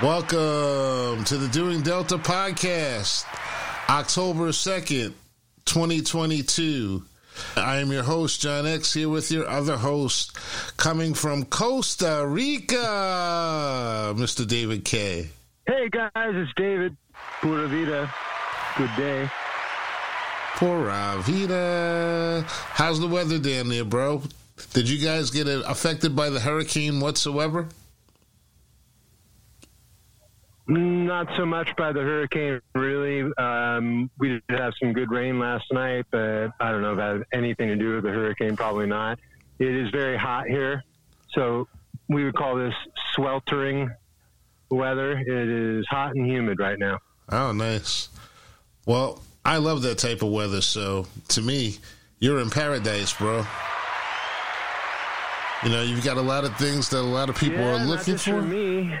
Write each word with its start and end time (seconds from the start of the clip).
Welcome 0.00 1.24
to 1.24 1.36
the 1.38 1.48
Doing 1.50 1.82
Delta 1.82 2.18
podcast, 2.18 3.24
October 3.88 4.50
2nd, 4.50 5.12
2022. 5.64 7.02
I 7.56 7.78
am 7.78 7.90
your 7.90 8.04
host, 8.04 8.40
John 8.40 8.64
X, 8.64 8.94
here 8.94 9.08
with 9.08 9.32
your 9.32 9.48
other 9.48 9.76
host, 9.76 10.38
coming 10.76 11.14
from 11.14 11.46
Costa 11.46 12.24
Rica, 12.24 14.14
Mr. 14.16 14.46
David 14.46 14.84
K. 14.84 15.30
Hey 15.66 15.88
guys, 15.88 16.10
it's 16.14 16.52
David. 16.54 16.96
Pura 17.40 17.66
vida. 17.66 18.14
Good 18.76 18.90
day. 18.96 19.28
Pura 20.58 21.16
vida. 21.22 22.44
How's 22.46 23.00
the 23.00 23.08
weather 23.08 23.40
down 23.40 23.68
there, 23.68 23.84
bro? 23.84 24.22
Did 24.74 24.88
you 24.88 25.04
guys 25.04 25.32
get 25.32 25.48
affected 25.48 26.14
by 26.14 26.30
the 26.30 26.38
hurricane 26.38 27.00
whatsoever? 27.00 27.66
Not 30.70 31.28
so 31.38 31.46
much 31.46 31.74
by 31.76 31.92
the 31.92 32.00
hurricane, 32.00 32.60
really. 32.74 33.22
Um, 33.38 34.10
we 34.18 34.28
did 34.28 34.42
have 34.50 34.74
some 34.78 34.92
good 34.92 35.10
rain 35.10 35.38
last 35.38 35.64
night, 35.72 36.04
but 36.10 36.50
I 36.60 36.70
don't 36.70 36.82
know 36.82 36.92
if 36.92 36.98
that 36.98 37.16
has 37.16 37.22
anything 37.32 37.68
to 37.68 37.76
do 37.76 37.94
with 37.94 38.04
the 38.04 38.10
hurricane. 38.10 38.54
Probably 38.54 38.86
not. 38.86 39.18
It 39.58 39.74
is 39.74 39.88
very 39.90 40.18
hot 40.18 40.46
here, 40.46 40.84
so 41.32 41.66
we 42.08 42.22
would 42.22 42.34
call 42.34 42.56
this 42.56 42.74
sweltering 43.14 43.90
weather. 44.70 45.18
It 45.18 45.48
is 45.48 45.86
hot 45.88 46.14
and 46.14 46.26
humid 46.26 46.60
right 46.60 46.78
now. 46.78 46.98
Oh, 47.30 47.52
nice. 47.52 48.10
Well, 48.84 49.22
I 49.46 49.56
love 49.56 49.80
that 49.82 49.96
type 49.96 50.20
of 50.20 50.30
weather. 50.30 50.60
So 50.60 51.06
to 51.28 51.40
me, 51.40 51.78
you're 52.18 52.40
in 52.40 52.50
paradise, 52.50 53.14
bro. 53.14 53.46
You 55.64 55.70
know, 55.70 55.82
you've 55.82 56.04
got 56.04 56.18
a 56.18 56.22
lot 56.22 56.44
of 56.44 56.54
things 56.56 56.90
that 56.90 57.00
a 57.00 57.00
lot 57.00 57.30
of 57.30 57.36
people 57.36 57.58
yeah, 57.58 57.82
are 57.82 57.86
looking 57.86 58.18
for. 58.18 58.40
for 58.40 58.42
me. 58.42 58.94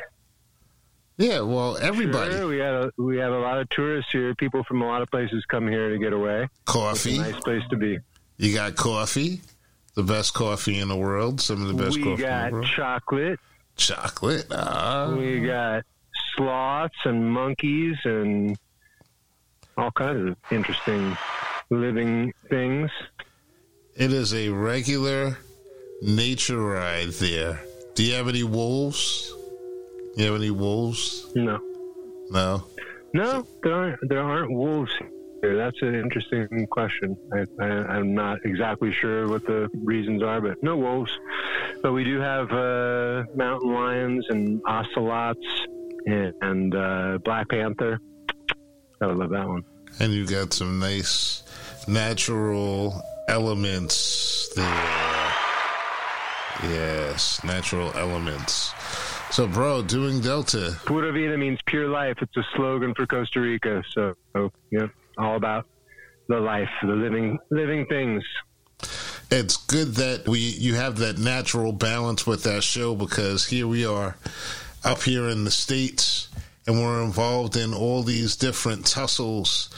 Yeah, 1.18 1.40
well, 1.40 1.76
everybody. 1.78 2.32
Sure, 2.32 2.46
we 2.46 2.58
had 2.58 2.74
a, 2.74 2.92
we 2.96 3.18
have 3.18 3.32
a 3.32 3.38
lot 3.38 3.58
of 3.58 3.68
tourists 3.70 4.12
here. 4.12 4.36
People 4.36 4.62
from 4.62 4.82
a 4.82 4.86
lot 4.86 5.02
of 5.02 5.10
places 5.10 5.44
come 5.46 5.66
here 5.66 5.90
to 5.90 5.98
get 5.98 6.12
away. 6.12 6.48
Coffee, 6.64 7.18
nice 7.18 7.40
place 7.40 7.62
to 7.70 7.76
be. 7.76 7.98
You 8.36 8.54
got 8.54 8.76
coffee, 8.76 9.40
the 9.94 10.04
best 10.04 10.32
coffee 10.32 10.78
in 10.78 10.86
the 10.86 10.96
world. 10.96 11.40
Some 11.40 11.60
of 11.60 11.68
the 11.68 11.74
best 11.74 11.96
we 11.96 12.04
coffee. 12.04 12.22
We 12.22 12.22
got 12.22 12.64
chocolate. 12.66 13.40
Chocolate. 13.76 14.46
Ah. 14.52 15.12
We 15.12 15.40
got 15.40 15.84
sloths 16.36 16.94
and 17.04 17.32
monkeys 17.32 17.96
and 18.04 18.56
all 19.76 19.90
kinds 19.90 20.30
of 20.30 20.36
interesting 20.52 21.16
living 21.70 22.32
things. 22.48 22.92
It 23.96 24.12
is 24.12 24.32
a 24.34 24.50
regular 24.50 25.36
nature 26.00 26.60
ride 26.60 27.08
there. 27.08 27.60
Do 27.96 28.04
you 28.04 28.14
have 28.14 28.28
any 28.28 28.44
wolves? 28.44 29.34
You 30.16 30.26
have 30.26 30.34
any 30.34 30.50
wolves? 30.50 31.30
No. 31.34 31.60
No. 32.30 32.64
No, 33.14 33.46
there 33.62 33.74
aren't. 33.74 34.08
There 34.08 34.22
aren't 34.22 34.50
wolves 34.50 34.92
here. 35.40 35.56
That's 35.56 35.80
an 35.82 35.94
interesting 35.94 36.66
question. 36.70 37.16
I, 37.32 37.46
I, 37.62 37.96
am 37.96 38.14
not 38.14 38.44
exactly 38.44 38.92
sure 38.92 39.28
what 39.28 39.46
the 39.46 39.70
reasons 39.74 40.22
are, 40.22 40.40
but 40.40 40.62
no 40.62 40.76
wolves. 40.76 41.10
But 41.82 41.92
we 41.92 42.04
do 42.04 42.20
have 42.20 42.52
uh, 42.52 43.24
mountain 43.34 43.72
lions 43.72 44.26
and 44.28 44.60
ocelots 44.66 45.46
and, 46.06 46.34
and 46.42 46.74
uh, 46.74 47.18
black 47.24 47.48
panther. 47.48 47.98
I 49.00 49.06
would 49.06 49.16
love 49.16 49.30
that 49.30 49.48
one. 49.48 49.64
And 50.00 50.12
you 50.12 50.26
got 50.26 50.52
some 50.52 50.78
nice 50.78 51.42
natural 51.86 53.02
elements 53.28 54.48
there. 54.54 55.34
Yes, 56.64 57.42
natural 57.44 57.92
elements. 57.94 58.72
So, 59.30 59.46
bro, 59.46 59.82
doing 59.82 60.20
Delta. 60.20 60.76
Pura 60.86 61.12
Vida 61.12 61.36
means 61.36 61.60
pure 61.66 61.88
life. 61.88 62.16
It's 62.20 62.36
a 62.36 62.44
slogan 62.56 62.94
for 62.94 63.06
Costa 63.06 63.40
Rica. 63.40 63.82
So, 63.92 64.14
so 64.32 64.50
yeah, 64.70 64.86
all 65.18 65.36
about 65.36 65.66
the 66.28 66.40
life, 66.40 66.70
the 66.82 66.88
living, 66.88 67.38
living 67.50 67.86
things. 67.86 68.24
It's 69.30 69.56
good 69.56 69.94
that 69.96 70.26
we 70.26 70.38
you 70.38 70.74
have 70.74 70.96
that 70.98 71.18
natural 71.18 71.72
balance 71.72 72.26
with 72.26 72.44
that 72.44 72.62
show 72.64 72.94
because 72.94 73.46
here 73.46 73.66
we 73.66 73.84
are 73.84 74.16
up 74.84 75.02
here 75.02 75.28
in 75.28 75.44
the 75.44 75.50
states 75.50 76.27
and 76.68 76.78
we're 76.78 77.02
involved 77.02 77.56
in 77.56 77.72
all 77.72 78.02
these 78.02 78.36
different 78.36 78.84
tussles 78.84 79.70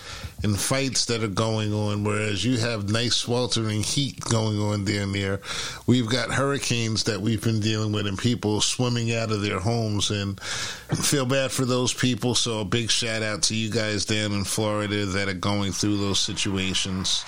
and 0.42 0.58
fights 0.58 1.04
that 1.04 1.22
are 1.22 1.28
going 1.28 1.72
on, 1.72 2.02
whereas 2.02 2.44
you 2.44 2.58
have 2.58 2.90
nice 2.90 3.14
sweltering 3.14 3.84
heat 3.84 4.18
going 4.22 4.58
on 4.58 4.84
down 4.84 5.12
there. 5.12 5.40
We've 5.86 6.08
got 6.08 6.32
hurricanes 6.32 7.04
that 7.04 7.20
we've 7.20 7.42
been 7.42 7.60
dealing 7.60 7.92
with 7.92 8.08
and 8.08 8.18
people 8.18 8.60
swimming 8.60 9.14
out 9.14 9.30
of 9.30 9.40
their 9.40 9.60
homes 9.60 10.10
and 10.10 10.40
feel 10.40 11.26
bad 11.26 11.52
for 11.52 11.64
those 11.64 11.94
people. 11.94 12.34
So 12.34 12.58
a 12.58 12.64
big 12.64 12.90
shout 12.90 13.22
out 13.22 13.44
to 13.44 13.54
you 13.54 13.70
guys 13.70 14.04
down 14.04 14.32
in 14.32 14.42
Florida 14.42 15.06
that 15.06 15.28
are 15.28 15.34
going 15.34 15.70
through 15.70 15.98
those 15.98 16.18
situations. 16.18 17.22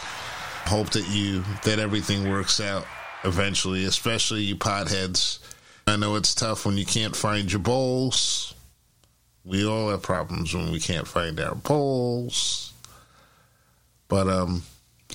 Hope 0.64 0.90
that 0.90 1.08
you 1.08 1.44
that 1.64 1.78
everything 1.78 2.28
works 2.28 2.60
out 2.60 2.84
eventually, 3.22 3.84
especially 3.84 4.42
you 4.42 4.56
potheads. 4.56 5.38
I 5.86 5.94
know 5.96 6.16
it's 6.16 6.34
tough 6.34 6.66
when 6.66 6.76
you 6.78 6.86
can't 6.86 7.14
find 7.14 7.50
your 7.50 7.60
bowls. 7.60 8.51
We 9.44 9.66
all 9.66 9.91
have 9.91 10.03
problems 10.03 10.54
when 10.54 10.70
we 10.70 10.80
can't 10.80 11.06
find 11.06 11.38
our 11.41 11.54
bowls. 11.54 12.72
But 14.08 14.28
um 14.28 14.62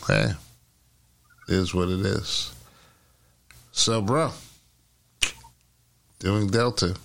hey, 0.08 0.32
it 1.48 1.54
is 1.54 1.74
what 1.74 1.90
it 1.90 2.00
is. 2.00 2.54
So 3.72 4.02
bro, 4.02 4.32
doing 6.20 6.48
Delta. 6.48 6.96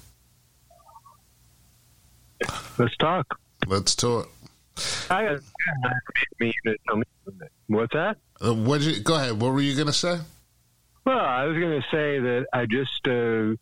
Let's 2.78 2.96
talk. 2.96 3.38
Let's 3.66 3.94
talk. 3.94 4.28
I 5.10 5.24
got 5.24 5.40
me 6.40 6.52
to 6.66 6.76
tell 6.88 6.96
me 6.96 7.04
what's 7.68 7.92
that? 7.92 8.16
Uh, 8.44 8.54
what 8.54 8.80
you 8.80 9.00
go 9.00 9.14
ahead? 9.14 9.40
What 9.40 9.52
were 9.52 9.60
you 9.60 9.76
gonna 9.76 9.92
say? 9.92 10.18
Well, 11.04 11.18
I 11.18 11.44
was 11.44 11.58
going 11.58 11.80
to 11.80 11.86
say 11.90 12.20
that 12.20 12.46
I 12.52 12.66
just 12.66 13.08
uh, 13.08 13.56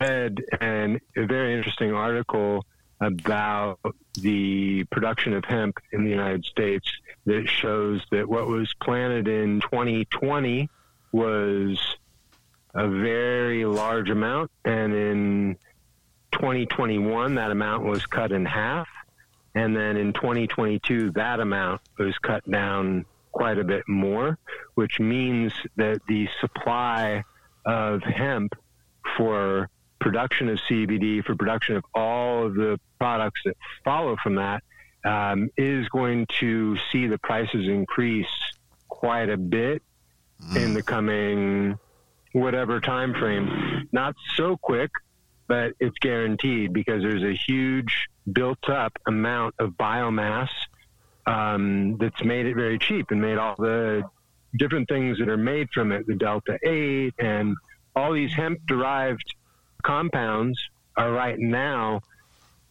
read 0.00 0.44
an, 0.60 1.00
a 1.16 1.26
very 1.26 1.56
interesting 1.56 1.92
article 1.92 2.64
about 3.00 3.78
the 4.14 4.84
production 4.84 5.34
of 5.34 5.44
hemp 5.44 5.78
in 5.92 6.04
the 6.04 6.10
United 6.10 6.44
States 6.44 6.90
that 7.26 7.46
shows 7.48 8.02
that 8.10 8.28
what 8.28 8.46
was 8.46 8.72
planted 8.82 9.28
in 9.28 9.60
2020 9.60 10.68
was 11.12 11.78
a 12.74 12.88
very 12.88 13.64
large 13.64 14.10
amount, 14.10 14.50
and 14.64 14.94
in 14.94 15.56
2021 16.32 17.34
that 17.34 17.50
amount 17.50 17.84
was 17.84 18.04
cut 18.06 18.32
in 18.32 18.44
half, 18.44 18.88
and 19.54 19.74
then 19.74 19.96
in 19.96 20.12
2022 20.12 21.10
that 21.12 21.40
amount 21.40 21.80
was 21.98 22.16
cut 22.18 22.48
down 22.50 23.04
quite 23.32 23.58
a 23.58 23.64
bit 23.64 23.86
more, 23.88 24.38
which 24.74 25.00
means 25.00 25.52
that 25.76 26.00
the 26.08 26.28
supply 26.40 27.24
of 27.64 28.02
hemp 28.02 28.54
for 29.16 29.68
production 30.06 30.48
of 30.48 30.60
CBD, 30.70 31.24
for 31.24 31.34
production 31.34 31.74
of 31.74 31.84
all 31.92 32.46
of 32.46 32.54
the 32.54 32.78
products 33.00 33.40
that 33.44 33.56
follow 33.84 34.14
from 34.22 34.36
that, 34.36 34.62
um, 35.04 35.50
is 35.56 35.88
going 35.88 36.24
to 36.38 36.76
see 36.92 37.08
the 37.08 37.18
prices 37.18 37.66
increase 37.66 38.28
quite 38.86 39.28
a 39.28 39.36
bit 39.36 39.82
mm. 40.40 40.62
in 40.62 40.74
the 40.74 40.82
coming 40.82 41.76
whatever 42.34 42.80
time 42.80 43.14
frame. 43.14 43.88
Not 43.90 44.14
so 44.36 44.56
quick, 44.56 44.92
but 45.48 45.72
it's 45.80 45.98
guaranteed 45.98 46.72
because 46.72 47.02
there's 47.02 47.24
a 47.24 47.34
huge 47.34 48.06
built 48.32 48.68
up 48.68 48.92
amount 49.08 49.56
of 49.58 49.70
biomass 49.70 50.50
um, 51.26 51.96
that's 51.98 52.22
made 52.22 52.46
it 52.46 52.54
very 52.54 52.78
cheap 52.78 53.10
and 53.10 53.20
made 53.20 53.38
all 53.38 53.56
the 53.58 54.04
different 54.56 54.88
things 54.88 55.18
that 55.18 55.28
are 55.28 55.36
made 55.36 55.68
from 55.74 55.90
it, 55.90 56.06
the 56.06 56.14
Delta 56.14 56.60
8 56.62 57.12
and 57.18 57.56
all 57.96 58.12
these 58.12 58.32
hemp 58.34 58.60
derived 58.66 59.34
compounds 59.86 60.58
are 60.96 61.12
right 61.12 61.38
now 61.38 62.00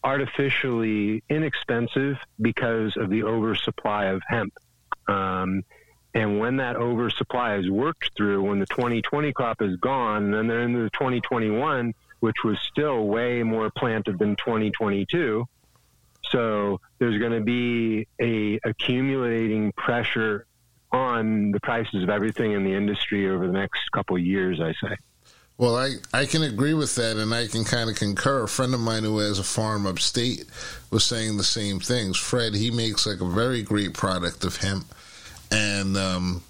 artificially 0.03 1.23
inexpensive 1.29 2.17
because 2.39 2.95
of 2.97 3.09
the 3.09 3.23
oversupply 3.23 4.06
of 4.06 4.21
hemp. 4.27 4.53
Um, 5.07 5.63
and 6.13 6.39
when 6.39 6.57
that 6.57 6.75
oversupply 6.75 7.56
is 7.56 7.69
worked 7.69 8.12
through, 8.15 8.44
when 8.44 8.59
the 8.59 8.65
2020 8.67 9.33
crop 9.33 9.62
is 9.62 9.75
gone, 9.77 10.33
and 10.33 10.50
then 10.50 10.57
into 10.57 10.83
the 10.83 10.89
2021, 10.91 11.94
which 12.19 12.44
was 12.44 12.57
still 12.71 13.06
way 13.07 13.44
more 13.44 13.69
planted 13.69 14.19
than 14.19 14.35
2022, 14.35 15.45
so 16.29 16.79
there's 17.00 17.18
going 17.19 17.33
to 17.33 17.41
be 17.41 18.07
a 18.19 18.59
accumulating 18.68 19.71
pressure 19.73 20.45
on 20.91 21.51
the 21.51 21.59
prices 21.59 22.03
of 22.03 22.09
everything 22.09 22.53
in 22.53 22.63
the 22.63 22.73
industry 22.73 23.29
over 23.29 23.47
the 23.47 23.53
next 23.53 23.91
couple 23.91 24.15
of 24.15 24.21
years, 24.21 24.59
I 24.61 24.73
say. 24.73 24.95
Well, 25.57 25.78
I, 25.78 25.96
I 26.13 26.25
can 26.25 26.44
agree 26.44 26.74
with 26.74 26.96
that, 26.96 27.16
and 27.16 27.34
I 27.34 27.48
can 27.48 27.63
kind 27.63 27.90
of 27.90 27.96
concur. 27.96 28.44
A 28.44 28.48
friend 28.48 28.74
of 28.74 28.81
mine 28.81 29.04
who 29.04 29.19
has 29.19 29.40
a 29.40 29.44
farm 29.44 29.86
upstate 29.86 30.46
was 30.92 31.06
saying 31.06 31.38
the 31.38 31.44
same 31.44 31.80
things. 31.80 32.18
Fred, 32.18 32.54
he 32.54 32.72
makes 32.72 33.06
like 33.06 33.22
a 33.22 33.30
very 33.30 33.63
great 33.63 33.94
product 33.94 34.44
of 34.44 34.57
hemp, 34.57 34.86
and 35.52 35.96
um, 35.96 36.44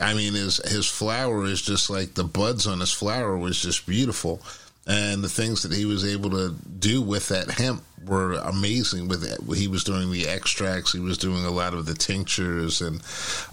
I 0.00 0.14
mean 0.14 0.34
his 0.34 0.56
his 0.68 0.86
flower 0.86 1.44
is 1.44 1.62
just 1.62 1.88
like 1.88 2.14
the 2.14 2.24
buds 2.24 2.66
on 2.66 2.80
his 2.80 2.92
flower 2.92 3.38
was 3.38 3.62
just 3.62 3.86
beautiful 3.86 4.42
and 4.88 5.22
the 5.22 5.28
things 5.28 5.62
that 5.62 5.72
he 5.72 5.84
was 5.84 6.04
able 6.04 6.30
to 6.30 6.54
do 6.78 7.02
with 7.02 7.28
that 7.28 7.50
hemp 7.50 7.84
were 8.06 8.32
amazing. 8.32 9.06
With 9.06 9.22
it, 9.22 9.38
he 9.54 9.68
was 9.68 9.84
doing 9.84 10.10
the 10.10 10.26
extracts, 10.26 10.92
he 10.92 10.98
was 10.98 11.18
doing 11.18 11.44
a 11.44 11.50
lot 11.50 11.74
of 11.74 11.84
the 11.84 11.92
tinctures, 11.92 12.80
and 12.80 13.02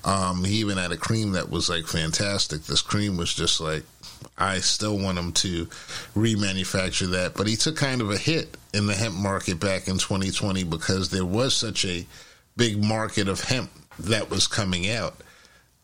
um, 0.05 0.45
he 0.45 0.55
even 0.55 0.77
had 0.77 0.93
a 0.93 0.97
cream 0.97 1.33
that 1.33 1.49
was 1.49 1.69
like 1.69 1.87
fantastic. 1.87 2.63
This 2.63 2.81
cream 2.81 3.17
was 3.17 3.33
just 3.33 3.59
like 3.59 3.83
I 4.37 4.59
still 4.59 4.97
want 4.97 5.17
him 5.17 5.31
to 5.33 5.65
remanufacture 6.15 7.11
that, 7.11 7.33
but 7.35 7.47
he 7.47 7.55
took 7.55 7.77
kind 7.77 8.01
of 8.01 8.11
a 8.11 8.17
hit 8.17 8.57
in 8.73 8.87
the 8.87 8.93
hemp 8.93 9.15
market 9.15 9.59
back 9.59 9.87
in 9.87 9.97
2020 9.97 10.63
because 10.63 11.09
there 11.09 11.25
was 11.25 11.53
such 11.53 11.85
a 11.85 12.05
big 12.57 12.83
market 12.83 13.27
of 13.27 13.41
hemp 13.41 13.69
that 13.99 14.29
was 14.29 14.47
coming 14.47 14.89
out, 14.89 15.15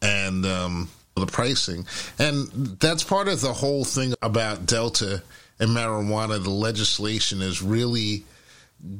and 0.01 0.45
um, 0.45 0.89
the 1.15 1.25
pricing, 1.25 1.85
and 2.19 2.47
that's 2.79 3.03
part 3.03 3.27
of 3.27 3.41
the 3.41 3.53
whole 3.53 3.85
thing 3.85 4.13
about 4.21 4.65
Delta 4.65 5.21
and 5.59 5.69
marijuana, 5.69 6.43
the 6.43 6.49
legislation 6.49 7.39
has 7.41 7.61
really 7.61 8.25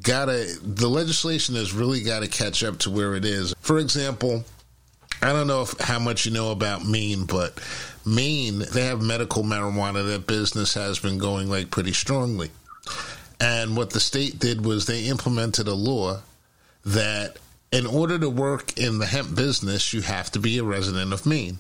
got 0.04 0.26
to 0.26 0.46
the 0.62 0.88
legislation 0.88 1.56
has 1.56 1.74
really 1.74 2.02
got 2.02 2.20
to 2.20 2.28
catch 2.28 2.64
up 2.64 2.78
to 2.80 2.92
where 2.92 3.16
it 3.16 3.26
is. 3.26 3.54
For 3.62 3.80
example, 3.80 4.46
I 5.22 5.34
don't 5.34 5.48
know 5.48 5.62
if, 5.62 5.80
how 5.80 6.00
much 6.00 6.26
you 6.26 6.32
know 6.32 6.52
about 6.52 6.86
Maine, 6.86 7.26
but 7.26 7.60
Maine 8.06 8.60
they 8.60 8.86
have 8.86 9.02
medical 9.02 9.44
marijuana. 9.44 10.06
That 10.08 10.28
business 10.28 10.74
has 10.74 11.00
been 11.00 11.18
going 11.18 11.50
like 11.50 11.70
pretty 11.70 11.94
strongly. 11.94 12.50
And 13.40 13.76
what 13.76 13.92
the 13.92 14.00
state 14.00 14.40
did 14.40 14.66
was 14.66 14.86
they 14.86 15.06
implemented 15.06 15.68
a 15.68 15.74
law 15.74 16.22
that 16.86 17.38
in 17.72 17.86
order 17.86 18.20
to 18.20 18.30
work 18.30 18.78
in 18.78 19.00
the 19.00 19.06
hemp 19.06 19.36
business, 19.36 19.94
you 19.94 20.02
have 20.02 20.32
to 20.32 20.40
be 20.40 20.58
a 20.58 20.64
resident 20.64 21.14
of 21.14 21.26
Maine. 21.26 21.60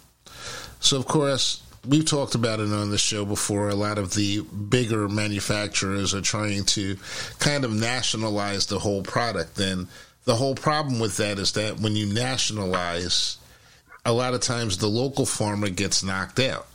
So, 0.79 0.97
of 0.97 1.05
course, 1.07 1.61
we've 1.87 2.05
talked 2.05 2.35
about 2.35 2.59
it 2.59 2.71
on 2.71 2.89
the 2.91 2.97
show 2.97 3.25
before. 3.25 3.69
A 3.69 3.75
lot 3.75 3.97
of 3.97 4.13
the 4.13 4.41
bigger 4.41 5.07
manufacturers 5.07 6.13
are 6.13 6.21
trying 6.21 6.65
to 6.65 6.97
kind 7.39 7.63
of 7.63 7.73
nationalize 7.73 8.65
the 8.65 8.79
whole 8.79 9.03
product. 9.03 9.59
And 9.59 9.87
the 10.25 10.35
whole 10.35 10.55
problem 10.55 10.99
with 10.99 11.17
that 11.17 11.39
is 11.39 11.53
that 11.53 11.79
when 11.79 11.95
you 11.95 12.11
nationalize, 12.11 13.37
a 14.05 14.11
lot 14.11 14.33
of 14.33 14.41
times 14.41 14.77
the 14.77 14.87
local 14.87 15.25
farmer 15.25 15.69
gets 15.69 16.03
knocked 16.03 16.39
out. 16.39 16.67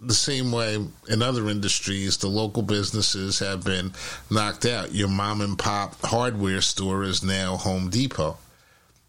The 0.00 0.14
same 0.14 0.50
way 0.50 0.82
in 1.08 1.22
other 1.22 1.48
industries, 1.48 2.16
the 2.16 2.28
local 2.28 2.62
businesses 2.62 3.38
have 3.40 3.64
been 3.64 3.92
knocked 4.30 4.64
out. 4.64 4.94
Your 4.94 5.08
mom 5.08 5.42
and 5.42 5.58
pop 5.58 6.00
hardware 6.02 6.62
store 6.62 7.02
is 7.02 7.22
now 7.22 7.56
Home 7.56 7.90
Depot. 7.90 8.38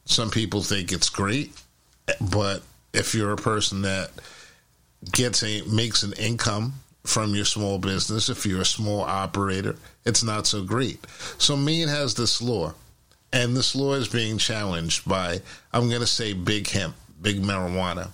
Some 0.03 0.29
people 0.29 0.61
think 0.61 0.91
it's 0.91 1.09
great, 1.09 1.53
but 2.19 2.63
if 2.93 3.15
you're 3.15 3.31
a 3.31 3.37
person 3.37 3.83
that 3.83 4.11
gets 5.09 5.43
a 5.43 5.61
makes 5.61 6.03
an 6.03 6.13
income 6.13 6.73
from 7.05 7.33
your 7.33 7.45
small 7.45 7.79
business, 7.79 8.27
if 8.27 8.45
you're 8.45 8.61
a 8.61 8.65
small 8.65 9.01
operator, 9.01 9.77
it's 10.05 10.23
not 10.23 10.45
so 10.45 10.63
great. 10.63 10.99
So 11.37 11.55
Maine 11.55 11.87
has 11.87 12.15
this 12.15 12.41
law, 12.41 12.73
and 13.31 13.55
this 13.55 13.75
law 13.75 13.93
is 13.93 14.09
being 14.09 14.37
challenged 14.37 15.07
by 15.07 15.41
I'm 15.71 15.87
going 15.87 16.01
to 16.01 16.07
say 16.07 16.33
big 16.33 16.67
hemp, 16.67 16.95
big 17.21 17.41
marijuana. 17.41 18.09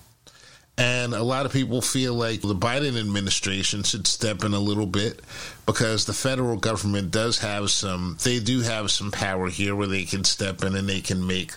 And 0.79 1.15
a 1.15 1.23
lot 1.23 1.47
of 1.47 1.53
people 1.53 1.81
feel 1.81 2.13
like 2.13 2.41
the 2.41 2.53
Biden 2.53 2.99
administration 2.99 3.81
should 3.81 4.05
step 4.05 4.43
in 4.43 4.53
a 4.53 4.59
little 4.59 4.85
bit 4.85 5.21
because 5.65 6.05
the 6.05 6.13
federal 6.13 6.55
government 6.55 7.09
does 7.09 7.39
have 7.39 7.71
some, 7.71 8.17
they 8.23 8.39
do 8.39 8.61
have 8.61 8.91
some 8.91 9.09
power 9.09 9.49
here 9.49 9.75
where 9.75 9.87
they 9.87 10.03
can 10.03 10.23
step 10.23 10.63
in 10.63 10.75
and 10.75 10.87
they 10.87 11.01
can 11.01 11.25
make 11.25 11.53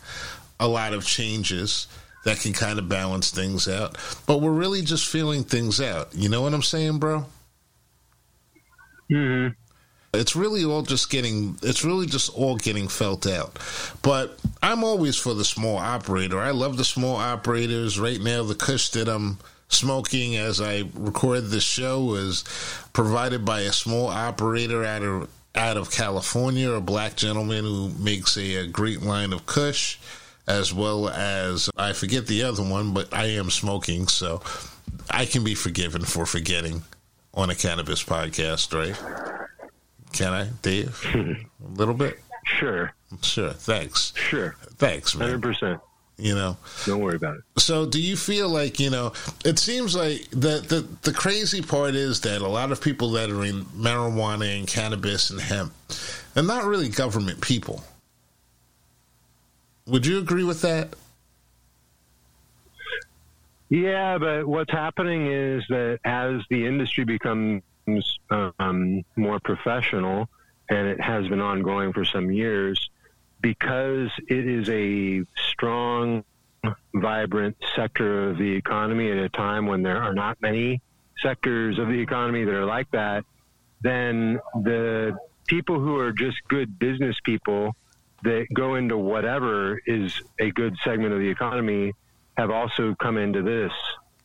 a 0.58 0.66
lot 0.66 0.94
of 0.94 1.04
changes 1.04 1.86
that 2.24 2.40
can 2.40 2.54
kind 2.54 2.78
of 2.78 2.88
balance 2.88 3.30
things 3.30 3.68
out. 3.68 3.96
But 4.26 4.40
we're 4.40 4.52
really 4.52 4.82
just 4.82 5.06
feeling 5.06 5.44
things 5.44 5.82
out. 5.82 6.14
You 6.14 6.30
know 6.30 6.40
what 6.40 6.54
I'm 6.54 6.62
saying, 6.62 6.98
bro? 6.98 7.26
hmm 9.10 9.48
It's 10.12 10.34
really 10.34 10.64
all 10.64 10.82
just 10.82 11.08
getting, 11.10 11.56
it's 11.62 11.84
really 11.84 12.06
just 12.06 12.36
all 12.36 12.56
getting 12.56 12.88
felt 12.88 13.26
out. 13.26 13.58
But 14.02 14.38
I'm 14.62 14.82
always 14.82 15.16
for 15.16 15.34
the 15.34 15.44
small 15.44 15.78
operator. 15.78 16.38
I 16.38 16.50
love 16.50 16.76
the 16.76 16.84
small 16.84 17.16
operators. 17.16 17.98
Right 17.98 18.20
now, 18.20 18.42
the 18.42 18.56
Kush 18.56 18.88
that 18.90 19.08
I'm 19.08 19.38
smoking 19.68 20.36
as 20.36 20.60
I 20.60 20.84
record 20.94 21.46
this 21.46 21.62
show 21.62 22.14
is 22.14 22.44
provided 22.92 23.44
by 23.44 23.60
a 23.60 23.72
small 23.72 24.08
operator 24.08 24.84
out 24.84 25.02
of 25.02 25.28
out 25.54 25.76
of 25.76 25.90
California, 25.90 26.70
a 26.70 26.80
black 26.80 27.16
gentleman 27.16 27.64
who 27.64 27.90
makes 27.98 28.36
a, 28.36 28.56
a 28.56 28.66
great 28.68 29.02
line 29.02 29.32
of 29.32 29.46
Kush 29.46 29.98
as 30.46 30.74
well 30.74 31.08
as 31.08 31.70
I 31.76 31.92
forget 31.92 32.26
the 32.26 32.42
other 32.42 32.62
one, 32.62 32.92
but 32.92 33.12
I 33.14 33.26
am 33.26 33.50
smoking, 33.50 34.08
so 34.08 34.42
I 35.08 35.26
can 35.26 35.44
be 35.44 35.54
forgiven 35.54 36.02
for 36.02 36.26
forgetting 36.26 36.82
on 37.34 37.50
a 37.50 37.54
cannabis 37.54 38.02
podcast, 38.02 38.74
right? 38.76 38.96
Can 40.12 40.32
I, 40.32 40.48
Dave? 40.62 40.96
Hmm. 41.04 41.32
a 41.64 41.78
little 41.78 41.94
bit? 41.94 42.18
Sure. 42.44 42.92
Sure. 43.22 43.50
Thanks. 43.50 44.12
Sure. 44.16 44.56
Thanks, 44.76 45.14
man. 45.16 45.40
100%. 45.40 45.80
You 46.18 46.34
know, 46.34 46.58
Don't 46.84 47.00
worry 47.00 47.16
about 47.16 47.36
it. 47.38 47.42
so 47.58 47.86
do 47.86 47.98
you 47.98 48.14
feel 48.14 48.50
like, 48.50 48.78
you 48.78 48.90
know, 48.90 49.14
it 49.42 49.58
seems 49.58 49.96
like 49.96 50.28
that 50.32 50.68
the, 50.68 50.86
the 51.00 51.14
crazy 51.14 51.62
part 51.62 51.94
is 51.94 52.20
that 52.20 52.42
a 52.42 52.46
lot 52.46 52.72
of 52.72 52.82
people 52.82 53.12
that 53.12 53.30
are 53.30 53.42
in 53.42 53.64
marijuana 53.66 54.58
and 54.58 54.68
cannabis 54.68 55.30
and 55.30 55.40
hemp, 55.40 55.72
they're 56.34 56.44
not 56.44 56.64
really 56.66 56.90
government 56.90 57.40
people. 57.40 57.82
Would 59.86 60.04
you 60.04 60.18
agree 60.18 60.44
with 60.44 60.60
that? 60.60 60.94
Yeah, 63.70 64.18
but 64.18 64.46
what's 64.46 64.70
happening 64.72 65.26
is 65.26 65.64
that 65.70 66.00
as 66.04 66.42
the 66.50 66.66
industry 66.66 67.04
becomes 67.04 67.62
um, 68.58 69.04
more 69.16 69.40
professional, 69.40 70.28
and 70.68 70.86
it 70.88 71.00
has 71.00 71.26
been 71.28 71.40
ongoing 71.40 71.92
for 71.92 72.04
some 72.04 72.30
years, 72.30 72.90
because 73.40 74.10
it 74.28 74.46
is 74.46 74.68
a 74.68 75.24
strong, 75.50 76.24
vibrant 76.94 77.56
sector 77.74 78.30
of 78.30 78.38
the 78.38 78.52
economy 78.52 79.10
at 79.10 79.18
a 79.18 79.28
time 79.30 79.66
when 79.66 79.82
there 79.82 80.02
are 80.02 80.12
not 80.12 80.36
many 80.42 80.80
sectors 81.22 81.78
of 81.78 81.88
the 81.88 82.00
economy 82.00 82.44
that 82.44 82.54
are 82.54 82.66
like 82.66 82.90
that, 82.90 83.24
then 83.80 84.38
the 84.62 85.16
people 85.46 85.80
who 85.80 85.96
are 85.98 86.12
just 86.12 86.36
good 86.48 86.78
business 86.78 87.16
people 87.24 87.74
that 88.22 88.46
go 88.52 88.74
into 88.74 88.98
whatever 88.98 89.80
is 89.86 90.20
a 90.38 90.50
good 90.50 90.76
segment 90.84 91.12
of 91.12 91.18
the 91.18 91.28
economy 91.28 91.92
have 92.36 92.50
also 92.50 92.94
come 93.00 93.16
into 93.16 93.42
this, 93.42 93.72